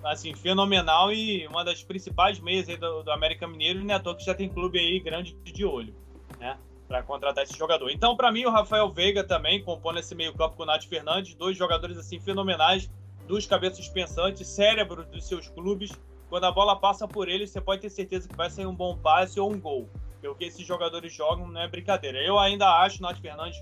[0.04, 4.48] assim fenomenal e uma das principais meias do, do América Mineiro, né, que já tem
[4.48, 5.94] clube aí grande de olho,
[6.38, 7.90] né, para contratar esse jogador.
[7.90, 11.56] Então, para mim, o Rafael Veiga também compondo esse meio-campo com o Nath Fernandes, dois
[11.56, 12.88] jogadores assim fenomenais,
[13.26, 15.90] duas cabeças pensantes, cérebro dos seus clubes.
[16.28, 18.96] Quando a bola passa por eles, você pode ter certeza que vai sair um bom
[18.96, 19.88] passe ou um gol.
[20.12, 22.18] Porque o que esses jogadores jogam não é brincadeira.
[22.18, 23.58] Eu ainda acho o Nath Fernandes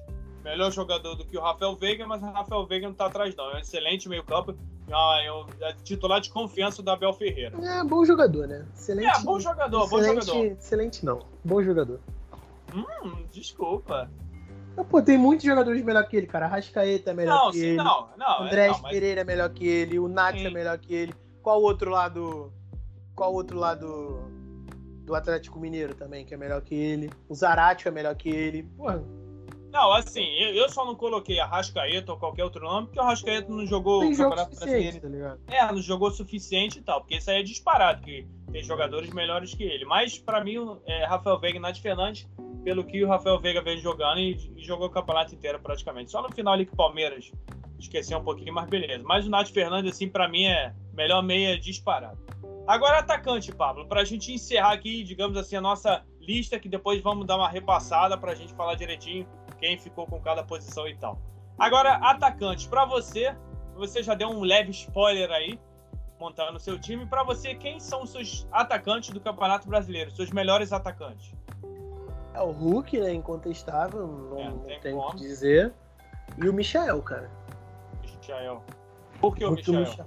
[0.46, 3.50] melhor jogador do que o Rafael Veiga, mas o Rafael Veiga não tá atrás, não.
[3.50, 4.56] É um excelente meio-campo.
[4.88, 7.56] É, é titular de confiança do Abel Ferreira.
[7.60, 8.64] É, bom jogador, né?
[8.72, 9.08] Excelente.
[9.08, 10.44] É, bom jogador, excelente, bom jogador.
[10.46, 11.26] Excelente não.
[11.44, 12.00] Bom jogador.
[12.72, 14.08] Hum, desculpa.
[14.88, 16.46] Pô, tem muitos jogadores melhor que ele, cara.
[16.46, 17.76] Rascaeta é melhor não, que sim, ele.
[17.76, 18.46] Não, não.
[18.46, 18.92] É, não, mas...
[18.92, 19.98] Pereira é melhor que ele.
[19.98, 21.14] O Nath é melhor que ele.
[21.46, 22.52] Qual outro lado.
[23.14, 24.18] Qual outro lado
[25.04, 27.08] do Atlético Mineiro também, que é melhor que ele.
[27.28, 28.64] O Zarate é melhor que ele.
[28.64, 29.00] Porra.
[29.70, 33.48] Não, assim, eu só não coloquei a Rascaeta ou qualquer outro nome, porque o Rascaeta
[33.48, 35.00] não jogou tem o Campeonato Brasileiro.
[35.00, 35.40] Tá ligado?
[35.46, 39.54] É, não jogou suficiente e tal, porque isso aí é disparado, que tem jogadores melhores
[39.54, 39.84] que ele.
[39.84, 42.28] Mas, para mim, é Rafael Veiga e Nath Fernandes,
[42.64, 46.10] pelo que o Rafael Veiga vem jogando e, e, jogou o campeonato inteiro praticamente.
[46.10, 47.30] Só no final ali que o Palmeiras
[47.78, 49.04] esquecer um pouquinho, mas beleza.
[49.04, 52.18] Mas o Nath Fernandes, assim, para mim é melhor meia disparado.
[52.66, 57.00] Agora, atacante, Pablo, para a gente encerrar aqui, digamos assim, a nossa lista, que depois
[57.00, 59.26] vamos dar uma repassada para a gente falar direitinho
[59.58, 61.18] quem ficou com cada posição e tal.
[61.58, 63.34] Agora, atacante, para você,
[63.74, 65.58] você já deu um leve spoiler aí,
[66.18, 67.06] montando o seu time.
[67.06, 71.32] Para você, quem são os seus atacantes do Campeonato Brasileiro, seus melhores atacantes?
[72.34, 73.14] É o Hulk, né?
[73.14, 75.72] Incontestável, não, é, não tem o que dizer.
[76.36, 77.30] E o Michael, cara.
[78.02, 78.62] Michael.
[79.20, 79.52] Por que o?
[79.52, 80.06] Michael?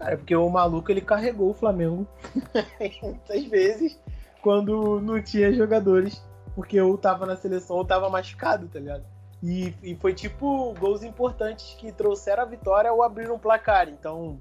[0.00, 2.08] Cara, porque o maluco ele carregou o Flamengo
[3.02, 4.00] muitas vezes
[4.40, 9.04] quando não tinha jogadores, porque ou tava na seleção ou tava machucado, tá ligado?
[9.42, 13.90] E, e foi tipo gols importantes que trouxeram a vitória ou abriram o placar.
[13.90, 14.38] Então.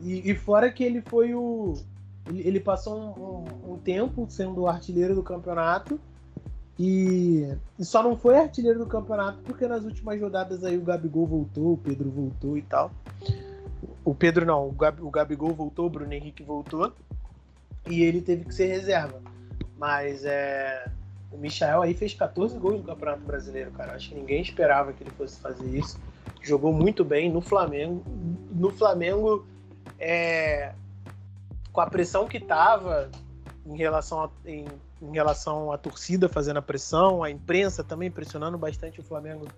[0.00, 1.74] E, e fora que ele foi o.
[2.26, 6.00] Ele, ele passou um, um, um, tempo sendo o artilheiro do campeonato.
[6.78, 11.26] E, e, só não foi artilheiro do campeonato porque nas últimas rodadas aí o Gabigol
[11.26, 12.90] voltou, o Pedro voltou e tal.
[14.04, 16.92] O Pedro não, o, Gab, o Gabigol voltou, o Bruno Henrique voltou.
[17.88, 19.20] E ele teve que ser reserva.
[19.78, 20.84] Mas é
[21.34, 23.94] o Michael aí fez 14 gols no Campeonato Brasileiro, cara.
[23.94, 25.98] Acho que ninguém esperava que ele fosse fazer isso.
[26.40, 28.04] Jogou muito bem no Flamengo.
[28.52, 29.44] No Flamengo,
[29.98, 30.72] é,
[31.72, 33.10] com a pressão que tava
[33.66, 34.64] em relação, a, em,
[35.02, 39.48] em relação à torcida fazendo a pressão, a imprensa também pressionando bastante o Flamengo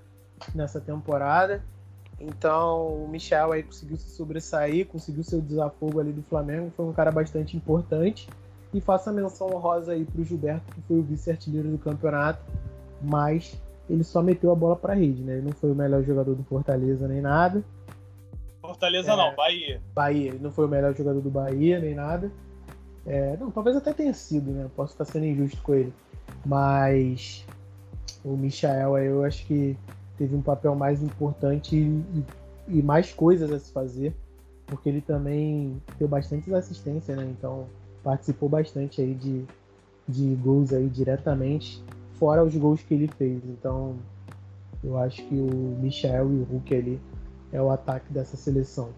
[0.55, 1.63] nessa temporada.
[2.21, 6.93] Então o Michel aí conseguiu se sobressair, conseguiu seu desafogo ali do Flamengo, foi um
[6.93, 8.29] cara bastante importante.
[8.73, 12.41] E faça menção honrosa aí para o Gilberto, que foi o vice-artilheiro do campeonato,
[13.01, 13.57] mas
[13.89, 15.35] ele só meteu a bola para a rede, né?
[15.35, 17.65] Ele não foi o melhor jogador do Fortaleza nem nada.
[18.61, 19.81] Fortaleza é, não, Bahia.
[19.95, 22.31] Bahia, ele não foi o melhor jogador do Bahia nem nada.
[23.07, 24.69] É, não, talvez até tenha sido, né?
[24.75, 25.93] Posso estar sendo injusto com ele.
[26.45, 27.47] Mas
[28.25, 29.79] o Michael aí eu acho que
[30.17, 32.25] teve um papel mais importante e,
[32.69, 34.15] e mais coisas a se fazer,
[34.67, 37.25] porque ele também deu bastante assistência, né?
[37.25, 37.67] Então
[38.03, 39.45] participou bastante aí de,
[40.09, 41.83] de gols aí diretamente,
[42.15, 43.43] fora os gols que ele fez.
[43.45, 43.97] Então,
[44.83, 47.01] eu acho que o Michel e o Hulk ali
[47.53, 48.91] é o ataque dessa seleção.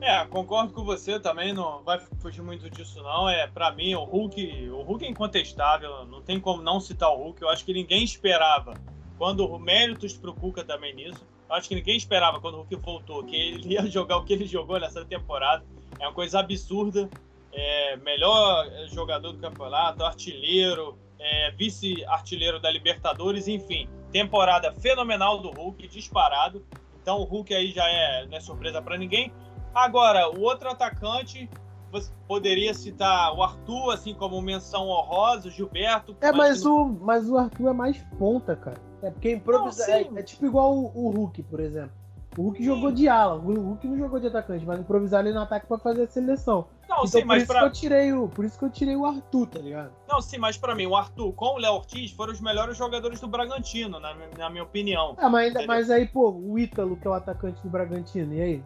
[0.00, 3.28] É, concordo com você também, não vai fugir muito disso não.
[3.28, 7.16] É, para mim o Hulk, o Hulk é incontestável, não tem como não citar o
[7.16, 7.42] Hulk.
[7.42, 8.74] Eu acho que ninguém esperava
[9.20, 11.20] quando méritos pro Cuca também nisso.
[11.50, 14.46] Acho que ninguém esperava quando o Hulk voltou que ele ia jogar o que ele
[14.46, 15.62] jogou nessa temporada.
[15.98, 17.06] É uma coisa absurda.
[17.52, 23.86] É, melhor jogador do campeonato, artilheiro, é, vice-artilheiro da Libertadores, enfim.
[24.10, 26.64] Temporada fenomenal do Hulk, disparado.
[27.02, 29.30] Então o Hulk aí já é, não é surpresa para ninguém.
[29.74, 31.46] Agora, o outro atacante,
[31.92, 36.16] você poderia citar o Arthur, assim como menção honrosa, o Gilberto.
[36.22, 38.88] É, mas, o, mas o Arthur é mais ponta, cara.
[39.02, 39.90] É porque improvisa.
[39.90, 41.92] É, é, tipo igual o, o Hulk, por exemplo.
[42.38, 42.64] O Hulk sim.
[42.64, 45.78] jogou de ala, o Hulk não jogou de atacante, mas improvisar ali no ataque para
[45.78, 46.68] fazer a seleção.
[46.88, 47.60] Não, então, sim, por mas isso pra...
[47.60, 49.90] que eu tirei o, por isso que eu tirei o Arthur, tá ligado?
[50.08, 53.20] Não, sim, mas para mim o Arthur com o Léo Ortiz foram os melhores jogadores
[53.20, 55.16] do Bragantino, na, na minha opinião.
[55.18, 58.64] Ah, mas, mas aí, pô, o Ítalo, que é o atacante do Bragantino, e aí?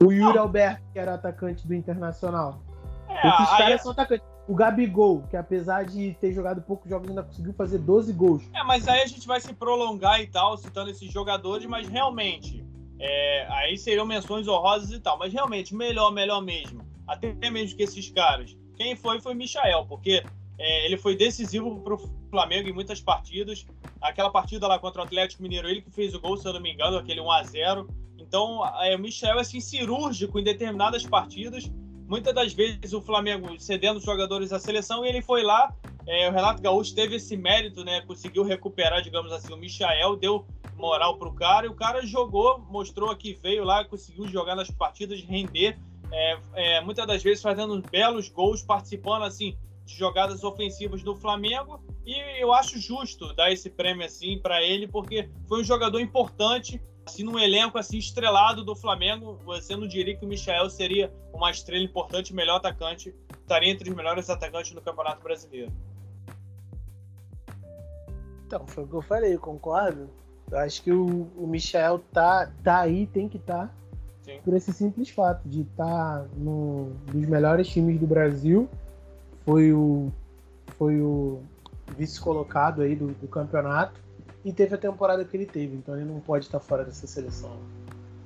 [0.00, 0.42] O Yuri não.
[0.42, 2.60] Alberto, que era atacante do Internacional.
[3.08, 3.78] É, Esses caras é...
[3.78, 4.31] são atacantes.
[4.48, 8.42] O Gabigol, que apesar de ter jogado poucos jogos, ainda conseguiu fazer 12 gols.
[8.52, 12.64] É, mas aí a gente vai se prolongar e tal, citando esses jogadores, mas realmente,
[12.98, 15.16] é, aí seriam menções honrosas e tal.
[15.16, 16.84] Mas realmente, melhor, melhor mesmo.
[17.06, 18.56] Até mesmo que esses caras.
[18.76, 20.24] Quem foi foi Michael, porque
[20.58, 23.64] é, ele foi decisivo para o Flamengo em muitas partidas.
[24.00, 26.60] Aquela partida lá contra o Atlético Mineiro, ele que fez o gol, se eu não
[26.60, 31.06] me engano, aquele 1 a 0 Então, é, o Michel é assim, cirúrgico em determinadas
[31.06, 31.70] partidas
[32.12, 35.74] muitas das vezes o Flamengo cedendo jogadores à seleção e ele foi lá.
[36.06, 38.02] É, o Renato Gaúcho teve esse mérito, né?
[38.02, 40.44] Conseguiu recuperar, digamos assim, o Michael, deu
[40.76, 45.22] moral pro cara e o cara jogou, mostrou que veio lá, conseguiu jogar nas partidas,
[45.22, 45.78] render,
[46.12, 51.82] é, é, muitas das vezes fazendo belos gols, participando assim de jogadas ofensivas do Flamengo
[52.04, 56.80] e eu acho justo dar esse prêmio assim para ele porque foi um jogador importante
[57.04, 61.50] assim, num elenco assim estrelado do Flamengo, você não diria que o Michel seria uma
[61.50, 65.72] estrela importante, melhor atacante, estaria entre os melhores atacantes do Campeonato Brasileiro?
[68.46, 70.10] Então, foi o que eu falei, concordo.
[70.50, 73.68] Eu acho que o, o Michel tá, tá aí, tem que estar.
[73.68, 73.74] Tá,
[74.44, 78.68] por esse simples fato de estar tá dos melhores times do Brasil.
[79.44, 80.12] Foi o,
[80.78, 81.42] foi o
[81.96, 84.00] vice-colocado aí do, do campeonato
[84.44, 87.56] e teve a temporada que ele teve, então ele não pode estar fora dessa seleção.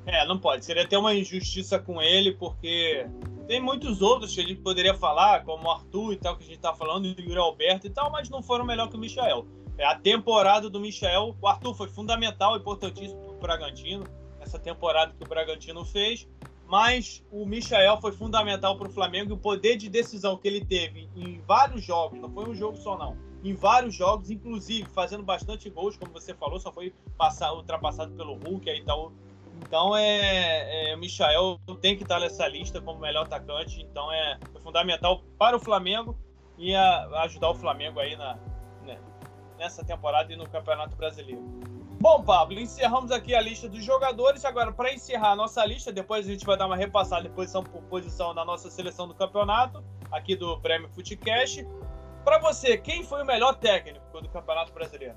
[0.06, 0.64] É, não pode.
[0.64, 3.06] Seria até uma injustiça com ele, porque
[3.48, 6.46] tem muitos outros que a gente poderia falar, como o Arthur e tal, que a
[6.46, 9.00] gente tá falando, e o Yuri Alberto e tal, mas não foram melhor que o
[9.00, 9.46] Michael.
[9.76, 11.36] é a temporada do Michel.
[11.42, 14.04] O Arthur foi fundamental, importantíssimo para o Bragantino,
[14.40, 16.28] essa temporada que o Bragantino fez.
[16.68, 20.64] Mas o Michel foi fundamental para o Flamengo e o poder de decisão que ele
[20.64, 25.22] teve em vários jogos, não foi um jogo só não, em vários jogos, inclusive fazendo
[25.22, 29.12] bastante gols, como você falou, só foi passar, ultrapassado pelo Hulk aí tal.
[29.62, 34.60] Então é, é Michael tem que estar nessa lista como melhor atacante, então é, é
[34.60, 36.16] fundamental para o Flamengo
[36.58, 38.38] e a, ajudar o Flamengo aí na,
[38.84, 38.98] né,
[39.58, 41.42] nessa temporada e no Campeonato Brasileiro.
[41.98, 44.44] Bom, Pablo, encerramos aqui a lista dos jogadores.
[44.44, 47.82] Agora, para encerrar a nossa lista, depois a gente vai dar uma repassada posição por
[47.84, 51.66] posição na nossa seleção do campeonato, aqui do Prêmio Footcast.
[52.26, 55.14] Para você, quem foi o melhor técnico do Campeonato Brasileiro?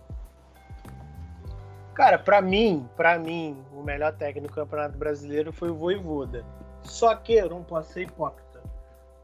[1.96, 6.46] Cara, para mim, para mim, o melhor técnico do Campeonato Brasileiro foi o Voivoda.
[6.84, 8.62] Só que eu não posso ser hipócrita.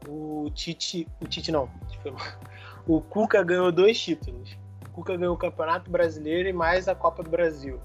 [0.08, 1.70] O Tite, o Tite não,
[2.88, 4.58] o Cuca ganhou dois títulos.
[4.88, 7.80] O Cuca ganhou o Campeonato Brasileiro e mais a Copa do Brasil.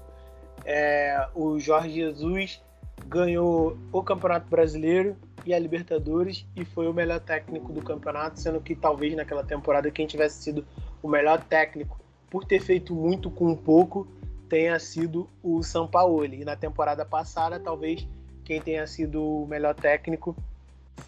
[0.64, 2.60] É, o Jorge Jesus
[3.06, 8.60] ganhou o Campeonato Brasileiro e a Libertadores e foi o melhor técnico do campeonato, sendo
[8.60, 10.64] que talvez naquela temporada quem tivesse sido
[11.02, 14.06] o melhor técnico por ter feito muito com pouco
[14.48, 16.42] tenha sido o Sampaoli.
[16.42, 18.06] E na temporada passada, talvez
[18.44, 20.36] quem tenha sido o melhor técnico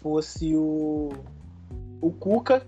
[0.01, 1.09] fosse o,
[2.01, 2.65] o Cuca,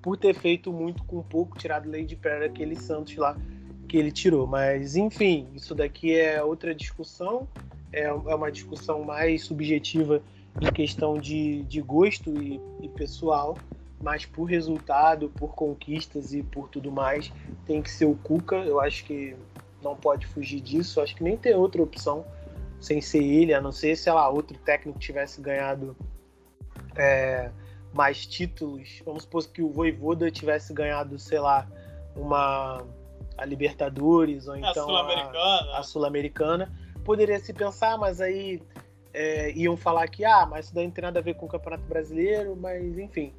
[0.00, 3.36] por ter feito muito com pouco, tirado lei de pedra aquele Santos lá
[3.88, 4.46] que ele tirou.
[4.46, 7.46] Mas, enfim, isso daqui é outra discussão,
[7.92, 10.22] é, é uma discussão mais subjetiva
[10.60, 13.56] em questão de, de gosto e, e pessoal,
[14.02, 17.32] mas por resultado, por conquistas e por tudo mais,
[17.66, 18.56] tem que ser o Cuca.
[18.56, 19.36] Eu acho que
[19.82, 21.00] não pode fugir disso.
[21.00, 22.24] Acho que nem tem outra opção
[22.80, 25.94] sem ser ele, a não ser, sei lá, outro técnico tivesse ganhado
[26.96, 27.50] é,
[27.92, 29.02] mais títulos.
[29.04, 31.68] Vamos supor que o Voivoda tivesse ganhado, sei lá,
[32.16, 32.82] uma
[33.36, 34.70] a Libertadores ou então
[35.74, 36.66] a Sul-Americana.
[36.66, 36.79] Sul
[37.10, 38.62] Poderia se pensar, mas aí
[39.12, 41.48] é, iam falar que, ah, mas isso daí não tem nada a ver com o
[41.48, 43.34] Campeonato Brasileiro, mas enfim,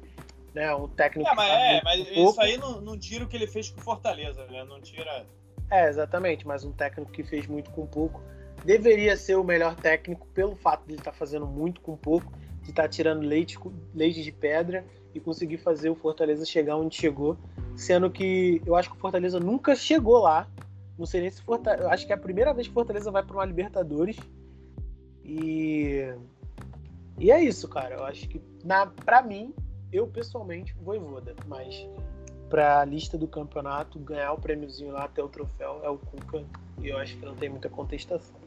[0.52, 1.26] né, um técnico...
[1.30, 2.40] É, mas, é, mas isso pouco.
[2.42, 5.24] aí não, não tira o que ele fez com Fortaleza, né, não tira...
[5.70, 8.20] É, exatamente, mas um técnico que fez muito com pouco
[8.62, 12.30] deveria ser o melhor técnico pelo fato de ele estar tá fazendo muito com pouco,
[12.60, 13.58] de estar tá tirando leite,
[13.94, 17.38] leite de pedra e conseguir fazer o Fortaleza chegar onde chegou,
[17.74, 20.46] sendo que eu acho que o Fortaleza nunca chegou lá,
[21.02, 23.36] não sei nem se Fortaleza, acho que é a primeira vez que Fortaleza vai para
[23.36, 24.16] uma Libertadores,
[25.24, 26.14] e.
[27.18, 27.96] E é isso, cara.
[27.96, 29.52] Eu acho que, na, pra mim,
[29.92, 31.34] eu pessoalmente, Voivoda.
[31.46, 31.86] Mas
[32.48, 36.44] pra lista do campeonato, ganhar o prêmiozinho lá até o troféu é o Cuca.
[36.80, 38.40] E eu acho que não tem muita contestação.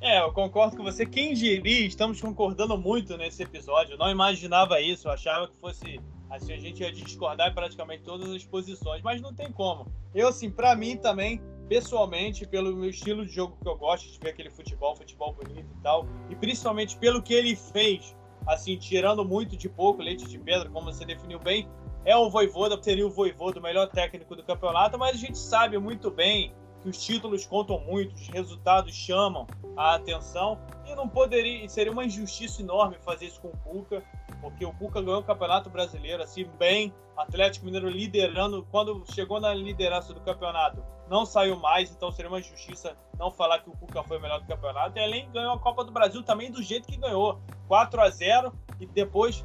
[0.00, 1.06] É, eu concordo com você.
[1.06, 3.94] Quem diria, estamos concordando muito nesse episódio.
[3.94, 5.06] Eu não imaginava isso.
[5.06, 6.00] Eu achava que fosse.
[6.28, 9.86] Assim, a gente ia discordar em praticamente todas as posições, mas não tem como.
[10.14, 14.18] Eu, assim, para mim também, pessoalmente, pelo meu estilo de jogo que eu gosto, de
[14.18, 19.24] ver aquele futebol, futebol bonito e tal, e principalmente pelo que ele fez, assim, tirando
[19.24, 21.68] muito de pouco, leite de pedra, como você definiu bem,
[22.04, 25.78] é o Voivoda, seria o Voivoda o melhor técnico do campeonato, mas a gente sabe
[25.78, 31.68] muito bem que os títulos contam muito, os resultados chamam a atenção, e não poderia,
[31.68, 34.04] seria uma injustiça enorme fazer isso com o Cuca,
[34.40, 39.54] porque o Cuca ganhou o Campeonato Brasileiro, assim, bem, Atlético Mineiro liderando, quando chegou na
[39.54, 44.02] liderança do campeonato, não saiu mais, então seria uma injustiça não falar que o Cuca
[44.02, 44.98] foi o melhor do campeonato.
[44.98, 48.52] E além ganhou a Copa do Brasil também do jeito que ganhou, 4 a 0
[48.80, 49.44] e depois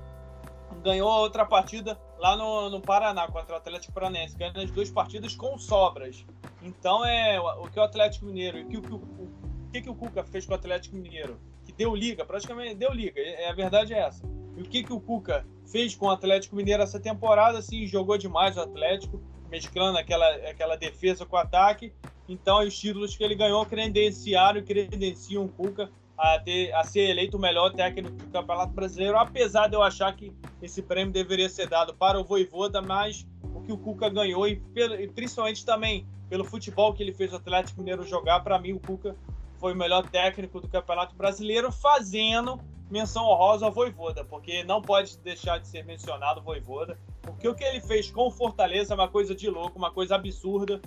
[0.83, 5.35] ganhou outra partida lá no, no Paraná contra o Atlético Paranaense, ganhando as duas partidas
[5.35, 6.25] com sobras.
[6.61, 9.95] Então é o que o Atlético Mineiro, o que o, o, o que, que o
[9.95, 13.93] Cuca fez com o Atlético Mineiro, que deu liga, praticamente deu liga, é, a verdade
[13.93, 14.23] é essa.
[14.61, 18.57] O que, que o Cuca fez com o Atlético Mineiro essa temporada, assim, jogou demais
[18.57, 21.93] o Atlético, mesclando aquela, aquela defesa com ataque.
[22.27, 27.09] Então, os títulos que ele ganhou credenciaram e credenciam o Cuca a, ter, a ser
[27.09, 31.49] eleito o melhor técnico do Campeonato Brasileiro, apesar de eu achar que esse prêmio deveria
[31.49, 34.61] ser dado para o Voivoda, mas o que o Cuca ganhou e,
[34.99, 38.79] e principalmente também pelo futebol que ele fez o Atlético Mineiro jogar, para mim o
[38.79, 39.15] Cuca
[39.57, 42.59] foi o melhor técnico do Campeonato Brasileiro, fazendo
[42.91, 47.55] menção honrosa ao Voivoda, porque não pode deixar de ser mencionado o Voivoda, porque o
[47.55, 50.81] que ele fez com o Fortaleza é uma coisa de louco, uma coisa absurda,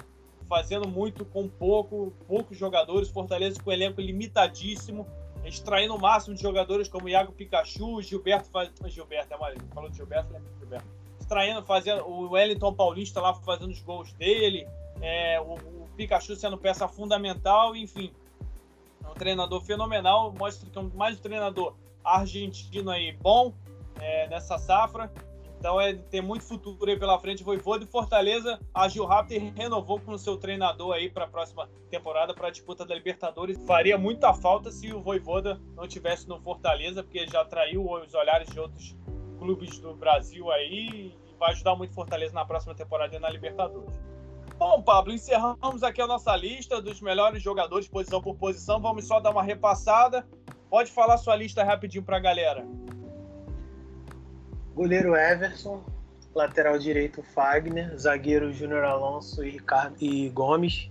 [0.46, 5.06] fazendo muito com pouco, poucos jogadores, Fortaleza com um elenco limitadíssimo,
[5.44, 8.50] extraindo o máximo de jogadores como Iago Pikachu, Gilberto,
[8.86, 10.86] Gilberto, é uma, falou de Gilberto, lembra Gilberto,
[11.18, 14.68] extraindo, fazendo o Wellington Paulista lá fazendo os gols dele,
[15.00, 18.12] é, o, o Pikachu sendo peça fundamental, enfim,
[19.02, 21.74] é um treinador fenomenal, mostra que é mais um treinador
[22.04, 23.54] argentino aí bom
[24.00, 25.10] é, nessa safra.
[25.58, 27.42] Então é tem muito futuro aí pela frente.
[27.42, 31.68] Voivoda e Fortaleza agiu rápido e renovou com o seu treinador aí para a próxima
[31.88, 33.56] temporada para a disputa da Libertadores.
[33.66, 38.50] Faria muita falta se o Voivoda não tivesse no Fortaleza, porque já atraiu os olhares
[38.50, 38.94] de outros
[39.38, 43.98] clubes do Brasil aí e vai ajudar muito Fortaleza na próxima temporada na Libertadores.
[44.58, 48.80] Bom, Pablo, encerramos aqui a nossa lista dos melhores jogadores, posição por posição.
[48.80, 50.26] Vamos só dar uma repassada.
[50.74, 52.66] Pode falar sua lista rapidinho para a galera.
[54.74, 55.84] Goleiro Everson,
[56.34, 60.90] lateral direito Fagner, zagueiro Júnior Alonso e, Ricardo, e Gomes.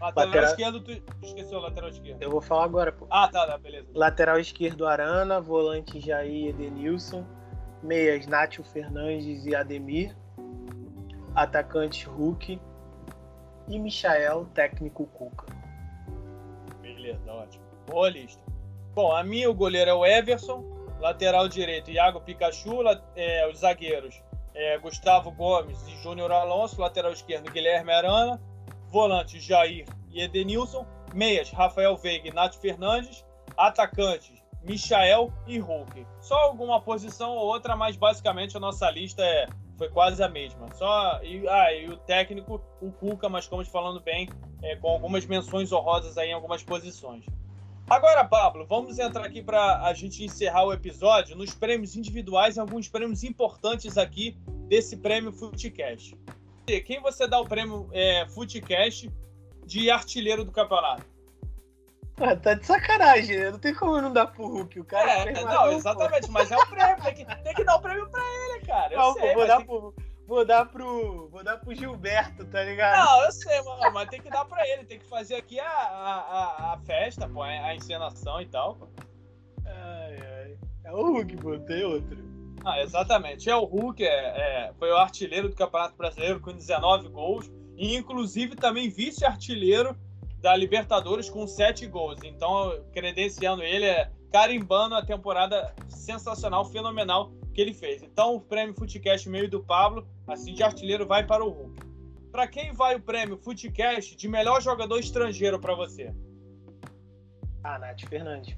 [0.00, 2.22] Lateral, lateral, esquerdo, tu esqueceu o lateral esquerdo.
[2.22, 3.08] Eu vou falar agora, pô.
[3.10, 3.88] Ah, tá, tá, beleza.
[3.92, 7.26] Lateral esquerdo Arana, volante Jair Edenilson,
[7.82, 10.16] meias Nátio Fernandes e Ademir,
[11.34, 12.60] atacante Hulk
[13.66, 15.46] e Michael, técnico Cuca.
[16.80, 17.64] Beleza, ótimo.
[17.88, 18.43] Boa lista.
[18.94, 20.64] Bom, a minha, o goleiro é o Everson,
[21.00, 22.78] lateral direito, Iago Pikachu,
[23.16, 24.22] é, os zagueiros,
[24.54, 28.40] é, Gustavo Gomes e Júnior Alonso, lateral esquerdo, Guilherme Arana,
[28.88, 33.24] volante, Jair e Edenilson, meias, Rafael Veiga e Nath Fernandes,
[33.56, 36.06] atacantes, Michael e Hulk.
[36.20, 40.72] Só alguma posição ou outra, mas basicamente a nossa lista é, foi quase a mesma.
[40.74, 44.28] Só e, ah, e o técnico, o Cuca, mas como falando bem,
[44.62, 47.26] é, com algumas menções honrosas aí em algumas posições.
[47.88, 52.60] Agora, Pablo, vamos entrar aqui para a gente encerrar o episódio nos prêmios individuais e
[52.60, 54.36] alguns prêmios importantes aqui
[54.68, 56.18] desse prêmio Footcast.
[56.86, 59.12] Quem você dá o prêmio é, Footcast
[59.66, 61.04] de artilheiro do campeonato?
[62.16, 63.50] Ah, tá de sacanagem, né?
[63.50, 64.80] Não tem como não dar pro Hulk.
[64.80, 67.02] O cara é, não, exatamente, mas é o prêmio.
[67.02, 68.94] Tem que, tem que dar o prêmio pra ele, cara.
[68.94, 69.94] Eu não, sei, vou dar pro
[70.26, 71.28] vou dar pro.
[71.28, 73.04] Vou dar pro Gilberto, tá ligado?
[73.04, 75.66] Não, eu sei, mano, mas tem que dar pra ele, tem que fazer aqui a,
[75.66, 78.88] a, a festa, pô, a encenação e tal.
[79.66, 80.58] Ai, ai.
[80.84, 82.24] É o Hulk, pô, tem outro.
[82.64, 83.48] Ah, exatamente.
[83.50, 87.50] É o Hulk, é, é, foi o artilheiro do Campeonato Brasileiro com 19 gols.
[87.76, 89.96] E inclusive também vice-artilheiro
[90.40, 92.20] da Libertadores com 7 gols.
[92.22, 98.02] Então, credenciando ele, é carimbando a temporada sensacional, fenomenal que ele fez.
[98.02, 101.80] Então, o prêmio Footcast meio do Pablo, assim, de artilheiro, vai para o Hulk.
[102.30, 106.12] Para quem vai o prêmio Footcast de melhor jogador estrangeiro para você?
[107.62, 108.56] Ah, Nath Fernandes.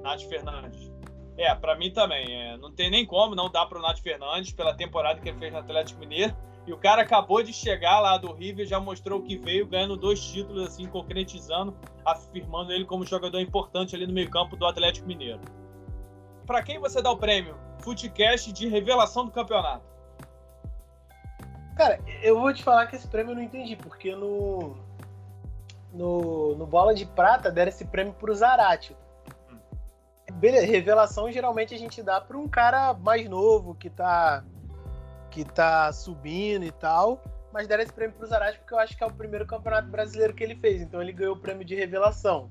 [0.00, 0.92] Nath Fernandes.
[1.36, 2.24] É, para mim também.
[2.32, 5.38] É, não tem nem como não dar para o Nath Fernandes pela temporada que ele
[5.38, 6.34] fez no Atlético Mineiro.
[6.66, 10.18] E o cara acabou de chegar lá do River, já mostrou que veio, ganhando dois
[10.24, 15.40] títulos, assim, concretizando, afirmando ele como jogador importante ali no meio-campo do Atlético Mineiro.
[16.46, 17.54] Para quem você dá o prêmio?
[17.84, 19.84] Footcast de revelação do campeonato.
[21.76, 24.76] Cara, eu vou te falar que esse prêmio eu não entendi, porque no.
[25.92, 28.96] No, no Bola de Prata deram esse prêmio pro Zarate.
[29.48, 29.58] Hum.
[30.32, 34.42] Beleza, revelação geralmente a gente dá para um cara mais novo que tá
[35.30, 37.20] que tá subindo e tal,
[37.52, 40.32] mas deram esse prêmio pro Zarate porque eu acho que é o primeiro campeonato brasileiro
[40.32, 42.50] que ele fez, então ele ganhou o prêmio de revelação.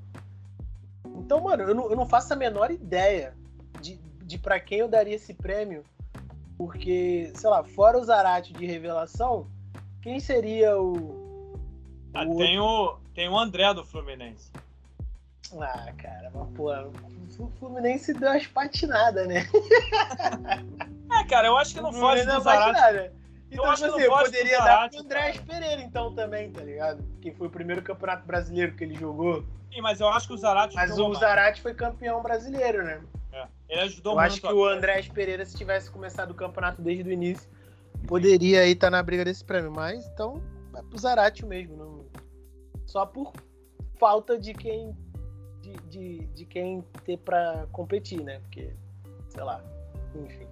[1.05, 3.33] Então, mano, eu não, eu não faço a menor ideia
[3.81, 3.95] de,
[4.33, 5.83] de para quem eu daria esse prêmio,
[6.57, 9.47] porque, sei lá, fora o Zarate de revelação,
[10.01, 11.55] quem seria o.
[12.13, 14.51] Ah, tem, o tem o André do Fluminense.
[15.59, 16.71] Ah, cara, mas pô,
[17.39, 19.47] o Fluminense deu umas patinadas, né?
[21.19, 23.11] é, cara, eu acho que não foge do Zarate.
[23.51, 27.03] Então, tipo assim, eu poderia dar pro André Pereira, então, também, tá ligado?
[27.21, 29.45] Que foi o primeiro campeonato brasileiro que ele jogou.
[29.71, 30.75] Sim, mas eu acho que o Zarate.
[30.75, 32.99] Mas o Zarate foi campeão brasileiro, né?
[33.73, 34.31] Ele ajudou eu muito.
[34.31, 37.49] acho que o Andrés Pereira, se tivesse começado o campeonato desde o início,
[38.07, 39.71] poderia aí estar tá na briga desse prêmio.
[39.71, 40.43] Mas então
[40.75, 41.75] é pro Zarate mesmo.
[41.75, 42.05] Não...
[42.85, 43.33] Só por
[43.99, 44.95] falta de quem.
[45.59, 48.39] De, de, de quem ter para competir, né?
[48.41, 48.75] Porque,
[49.29, 49.63] sei lá,
[50.13, 50.47] enfim.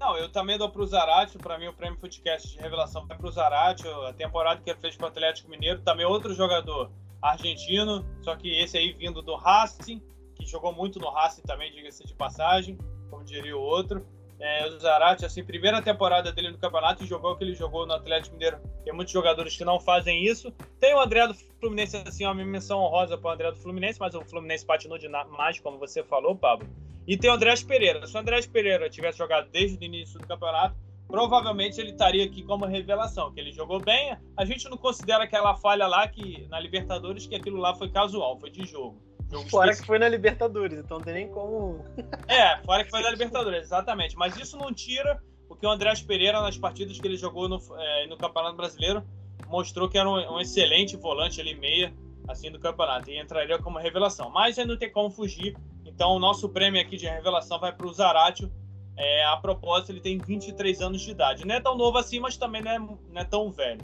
[0.00, 1.38] Não, eu também dou pro Zarate.
[1.38, 3.86] Para mim, o prêmio Footcast de revelação vai pro Zarate.
[4.08, 5.82] A temporada que ele fez com o Atlético Mineiro.
[5.82, 6.90] Também outro jogador
[7.22, 10.02] argentino, só que esse aí vindo do Racing
[10.38, 12.78] que jogou muito no Racing também, diga-se de passagem,
[13.10, 14.06] como diria o outro.
[14.40, 17.84] É, o Zarate, assim, primeira temporada dele no campeonato e jogou o que ele jogou
[17.84, 18.60] no Atlético Mineiro.
[18.84, 20.52] Tem muitos jogadores que não fazem isso.
[20.78, 24.14] Tem o André do Fluminense, assim, uma menção honrosa para o André do Fluminense, mas
[24.14, 26.68] o Fluminense patinou demais, como você falou, Pablo.
[27.06, 28.06] E tem o André Pereira.
[28.06, 30.76] Se o André Pereira tivesse jogado desde o início do campeonato,
[31.08, 34.16] provavelmente ele estaria aqui como revelação, que ele jogou bem.
[34.36, 38.38] A gente não considera aquela falha lá que na Libertadores que aquilo lá foi casual,
[38.38, 39.07] foi de jogo.
[39.50, 41.84] Fora que foi na Libertadores, então não tem nem como.
[42.26, 44.16] É, fora que foi na Libertadores, exatamente.
[44.16, 47.58] Mas isso não tira o que o Andrés Pereira, nas partidas que ele jogou no,
[47.78, 49.02] é, no Campeonato Brasileiro,
[49.46, 51.92] mostrou que era um, um, excelente volante ali, meia,
[52.26, 53.10] assim, do campeonato.
[53.10, 54.30] E entraria como revelação.
[54.30, 55.56] Mas aí não tem como fugir.
[55.84, 58.50] Então o nosso prêmio aqui de revelação vai para o Zaratio,
[58.96, 61.46] É, a propósito, ele tem 23 anos de idade.
[61.46, 63.80] Não é tão novo assim, mas também não é, não é tão velho.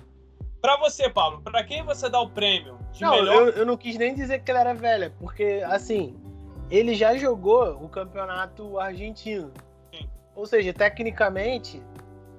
[0.65, 3.35] Para você, Paulo, para quem você dá o prêmio não, melhor...
[3.35, 6.17] eu, eu não quis nem dizer que ele era velho, porque, assim,
[6.71, 9.53] ele já jogou o campeonato argentino.
[9.93, 10.09] Sim.
[10.35, 11.83] Ou seja, tecnicamente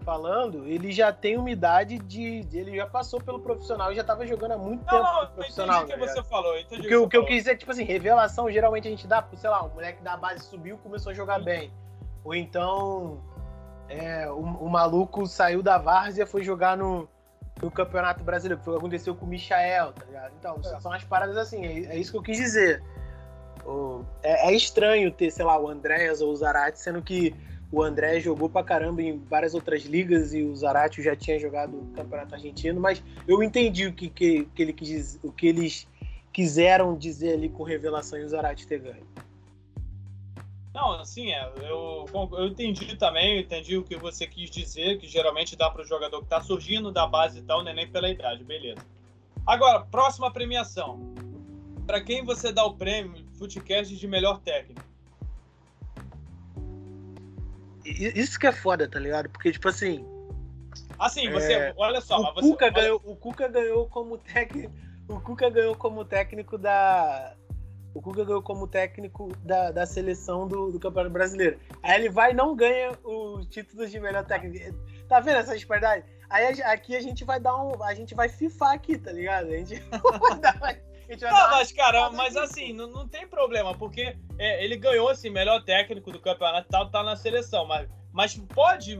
[0.04, 2.48] falando, ele já tem uma idade de.
[2.52, 5.04] Ele já passou pelo profissional e já estava jogando há muito não, tempo.
[5.04, 6.58] Não, profissional, entendi o que tá você falou.
[6.58, 9.24] Entendi o que, o que eu quis dizer, tipo assim, revelação geralmente a gente dá,
[9.36, 11.46] sei lá, um moleque da base subiu começou a jogar Sim.
[11.46, 11.74] bem.
[12.24, 13.22] Ou então
[13.88, 17.08] é, o, o, maluco saiu da várzea foi jogar no,
[17.62, 20.34] no Campeonato Brasileiro, que foi o que aconteceu com o Michael, tá ligado?
[20.39, 20.80] Então, é.
[20.80, 22.84] são as paradas assim, é, é, isso que eu quis dizer.
[23.66, 27.34] O, é, é, estranho ter, sei lá, o Andréas ou o Zarate, sendo que
[27.72, 31.72] o André jogou pra caramba em várias outras ligas e o Zarate já tinha jogado
[31.72, 35.88] no Campeonato Argentino, mas eu entendi o que, que, que, ele quis, o que eles
[36.32, 39.06] quiseram dizer ali com revelação e o Zarate ter ganho.
[40.76, 45.08] Não, assim, é, eu, eu entendi também, eu entendi o que você quis dizer, que
[45.08, 47.88] geralmente dá para o jogador que está surgindo da base e tal, não é nem
[47.88, 48.86] pela idade, beleza.
[49.48, 51.16] Agora, próxima premiação.
[51.88, 54.84] Para quem você dá o prêmio Footcast de melhor técnico?
[57.86, 59.30] Isso que é foda, tá ligado?
[59.30, 60.06] Porque, tipo assim.
[61.00, 61.54] Assim, você.
[61.54, 62.20] É, olha só.
[62.20, 62.74] O, você, Cuca olha...
[62.74, 64.74] Ganhou, o Cuca ganhou como técnico.
[65.08, 67.38] O Cuca ganhou como técnico da.
[67.96, 71.58] O Cuca ganhou como técnico da, da seleção do, do Campeonato Brasileiro.
[71.82, 74.78] Aí ele vai e não ganha o título de melhor técnico.
[75.08, 76.04] Tá vendo essa disparidade?
[76.30, 77.82] Aí aqui a gente vai dar um.
[77.82, 79.48] A gente vai fifar aqui, tá ligado?
[79.48, 80.76] A gente vai dar,
[81.22, 85.64] não, mas, cara, mas assim, não, não tem problema, porque é, ele ganhou, assim, melhor
[85.64, 89.00] técnico do campeonato tal, tá na seleção, mas, mas pode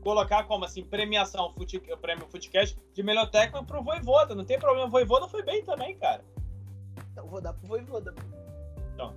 [0.00, 4.86] colocar como, assim, premiação, fute, prêmio Footcast de melhor técnico pro Voivoda, não tem problema,
[4.86, 6.24] o Voivoda foi bem também, cara.
[7.12, 8.14] Então, vou dar pro Voivoda.
[8.94, 9.14] Então,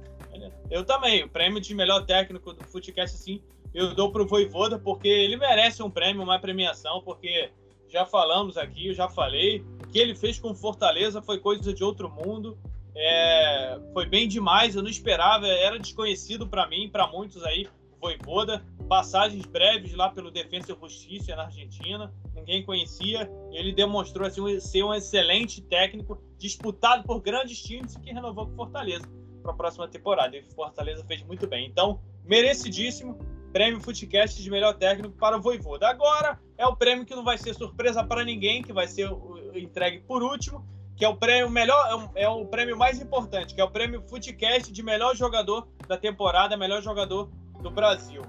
[0.69, 3.41] eu também, o prêmio de melhor técnico do Footcast, assim,
[3.73, 7.51] eu dou pro Voivoda, porque ele merece um prêmio, uma premiação, porque
[7.89, 11.83] já falamos aqui, eu já falei, o que ele fez com Fortaleza foi coisa de
[11.83, 12.57] outro mundo.
[12.95, 17.67] É, foi bem demais, eu não esperava, era desconhecido para mim, para muitos aí,
[17.99, 18.65] Voivoda.
[18.88, 23.29] Passagens breves lá pelo Defensa e Justiça na Argentina, ninguém conhecia.
[23.51, 28.55] Ele demonstrou assim, ser um excelente técnico, disputado por grandes times e que renovou com
[28.55, 29.05] Fortaleza
[29.41, 30.38] para a próxima temporada.
[30.38, 31.67] E Fortaleza fez muito bem.
[31.67, 33.17] Então, merecidíssimo
[33.55, 35.88] prêmio Footcast de melhor técnico para o Voivoda.
[35.88, 39.09] Agora é o prêmio que não vai ser surpresa para ninguém, que vai ser
[39.55, 40.67] entregue por último,
[40.97, 44.73] que é o prêmio melhor, é o prêmio mais importante, que é o prêmio Footcast
[44.73, 47.31] de melhor jogador da temporada, melhor jogador
[47.61, 48.21] do Brasil.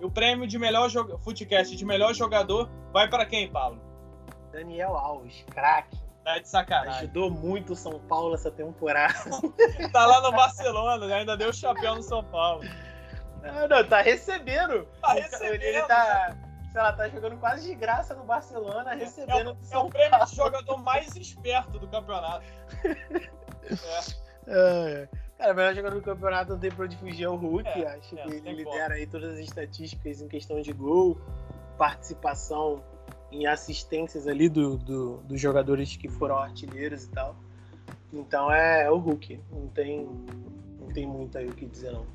[0.00, 0.90] E o prêmio de melhor
[1.20, 3.80] Footcast de melhor jogador vai para quem, Paulo?
[4.52, 5.98] Daniel Alves, craque.
[6.24, 7.00] Tá de sacanagem.
[7.00, 9.14] Ajudou muito o São Paulo essa temporada.
[9.92, 11.16] tá lá no Barcelona, né?
[11.16, 12.64] ainda deu o chapéu no São Paulo.
[13.42, 14.86] Não, não, tá recebendo.
[15.02, 15.62] Tá recebendo.
[15.62, 16.34] Ele tá,
[16.72, 19.56] sei lá, tá jogando quase de graça no Barcelona, é, recebendo.
[19.70, 22.44] É, é o prêmio de jogador mais esperto do campeonato.
[24.48, 25.08] é.
[25.08, 25.08] é.
[25.38, 27.68] Cara, o melhor jogador do campeonato não tem pra onde fugir é o Hulk.
[27.68, 31.18] É, acho é, que ele lidera aí todas as estatísticas em questão de gol,
[31.76, 32.82] participação
[33.32, 37.36] em assistências ali do, do, dos jogadores que foram artilheiros e tal.
[38.12, 39.40] Então é, é o Hulk.
[39.50, 40.08] Não tem,
[40.80, 42.06] não tem muito aí o que dizer, não.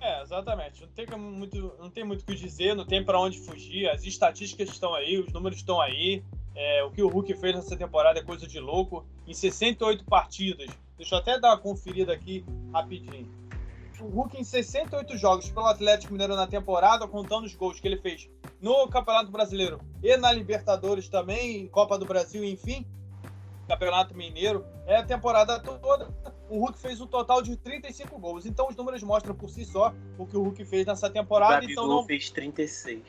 [0.00, 0.82] É, exatamente.
[0.82, 3.88] Não tem muito, não tem muito o que dizer, não tem para onde fugir.
[3.88, 6.22] As estatísticas estão aí, os números estão aí.
[6.54, 9.04] É, o que o Hulk fez nessa temporada é coisa de louco.
[9.26, 13.28] Em 68 partidas, deixa eu até dar uma conferida aqui rapidinho.
[14.00, 17.96] O Hulk em 68 jogos pelo Atlético Mineiro na temporada, contando os gols que ele
[17.96, 18.28] fez
[18.60, 22.84] no Campeonato Brasileiro e na Libertadores também, Copa do Brasil, enfim,
[23.68, 26.12] Campeonato Mineiro, é a temporada toda
[26.48, 28.46] o Hulk fez um total de 35 gols.
[28.46, 31.58] Então os números mostram por si só o que o Hulk fez nessa temporada.
[31.58, 33.02] O Gabigol então não fez 36.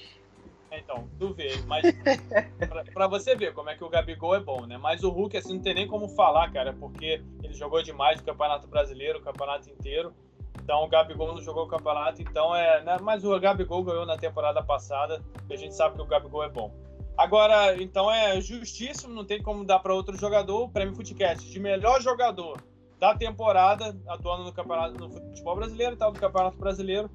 [0.76, 1.84] É, então, tu vê, mas
[2.68, 4.78] pra, pra, você ver como é que o Gabigol é bom, né?
[4.78, 8.26] Mas o Hulk, assim, não tem nem como falar, cara, porque ele jogou demais no
[8.26, 10.14] Campeonato Brasileiro, o campeonato inteiro.
[10.62, 12.84] Então o Gabigol não jogou o campeonato, então é.
[12.84, 12.98] Né?
[13.02, 16.50] Mas o Gabigol ganhou na temporada passada, e a gente sabe que o Gabigol é
[16.50, 16.74] bom.
[17.18, 21.60] Agora, então é justíssimo, não tem como dar para outro jogador o prêmio Footcast de
[21.60, 22.62] melhor jogador
[23.00, 27.10] da temporada, atuando no campeonato no futebol brasileiro e tal, do Campeonato Brasileiro.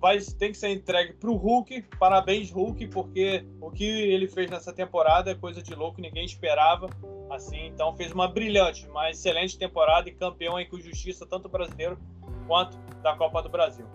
[0.00, 1.82] Vai, tem que ser entregue para o Hulk.
[1.98, 6.88] Parabéns, Hulk, porque o que ele fez nessa temporada é coisa de louco, ninguém esperava.
[7.30, 11.98] Assim, então fez uma brilhante, uma excelente temporada e campeão aí com justiça, tanto brasileiro
[12.46, 13.86] quanto da Copa do Brasil.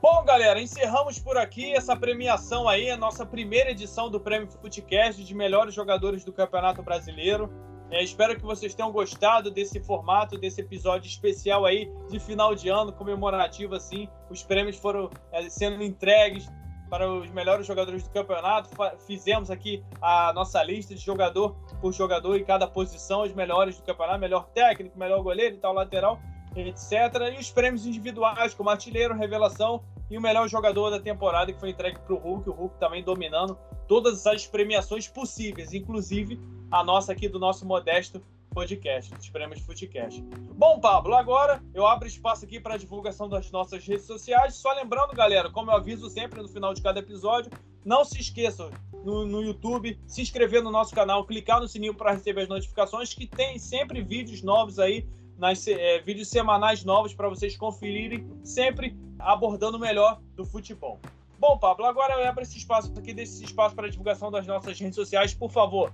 [0.00, 5.22] Bom, galera, encerramos por aqui essa premiação aí, a nossa primeira edição do Prêmio Footcast
[5.22, 7.48] de melhores jogadores do Campeonato Brasileiro.
[7.92, 12.70] É, espero que vocês tenham gostado desse formato, desse episódio especial aí de final de
[12.70, 14.08] ano, comemorativo assim.
[14.30, 16.50] Os prêmios foram é, sendo entregues
[16.88, 18.70] para os melhores jogadores do campeonato.
[19.06, 23.82] Fizemos aqui a nossa lista de jogador por jogador em cada posição, os melhores do
[23.82, 26.18] campeonato, melhor técnico, melhor goleiro e tal, lateral,
[26.56, 27.34] etc.
[27.36, 31.68] E os prêmios individuais, como artilheiro, revelação e o melhor jogador da temporada que foi
[31.68, 32.48] entregue para o Hulk.
[32.48, 33.58] O Hulk também dominando
[33.88, 36.38] todas as premiações possíveis, inclusive
[36.70, 38.22] a nossa aqui do nosso modesto
[38.52, 40.20] podcast, dos prêmios Footcast.
[40.54, 44.54] Bom, Pablo, agora eu abro espaço aqui para divulgação das nossas redes sociais.
[44.54, 47.50] Só lembrando, galera, como eu aviso sempre no final de cada episódio,
[47.84, 48.70] não se esqueçam
[49.04, 53.12] no, no YouTube, se inscrever no nosso canal, clicar no sininho para receber as notificações,
[53.14, 55.06] que tem sempre vídeos novos aí,
[55.36, 61.00] nas, é, vídeos semanais novos para vocês conferirem, sempre abordando o melhor do futebol.
[61.42, 64.94] Bom, Pablo, agora eu abro esse espaço aqui, desse espaço para divulgação das nossas redes
[64.94, 65.92] sociais, por favor.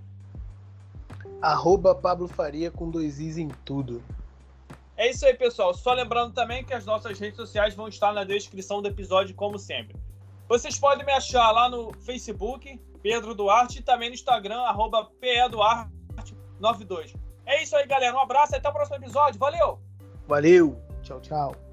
[1.40, 4.02] Arroba Pablo Faria com dois Is em tudo.
[4.94, 5.72] É isso aí, pessoal.
[5.72, 9.58] Só lembrando também que as nossas redes sociais vão estar na descrição do episódio, como
[9.58, 9.96] sempre.
[10.46, 17.14] Vocês podem me achar lá no Facebook, Pedro Duarte, e também no Instagram, arroba PEDuarte92.
[17.46, 18.14] É isso aí, galera.
[18.14, 19.40] Um abraço e até o próximo episódio.
[19.40, 19.78] Valeu!
[20.26, 20.78] Valeu!
[21.02, 21.67] Tchau, tchau.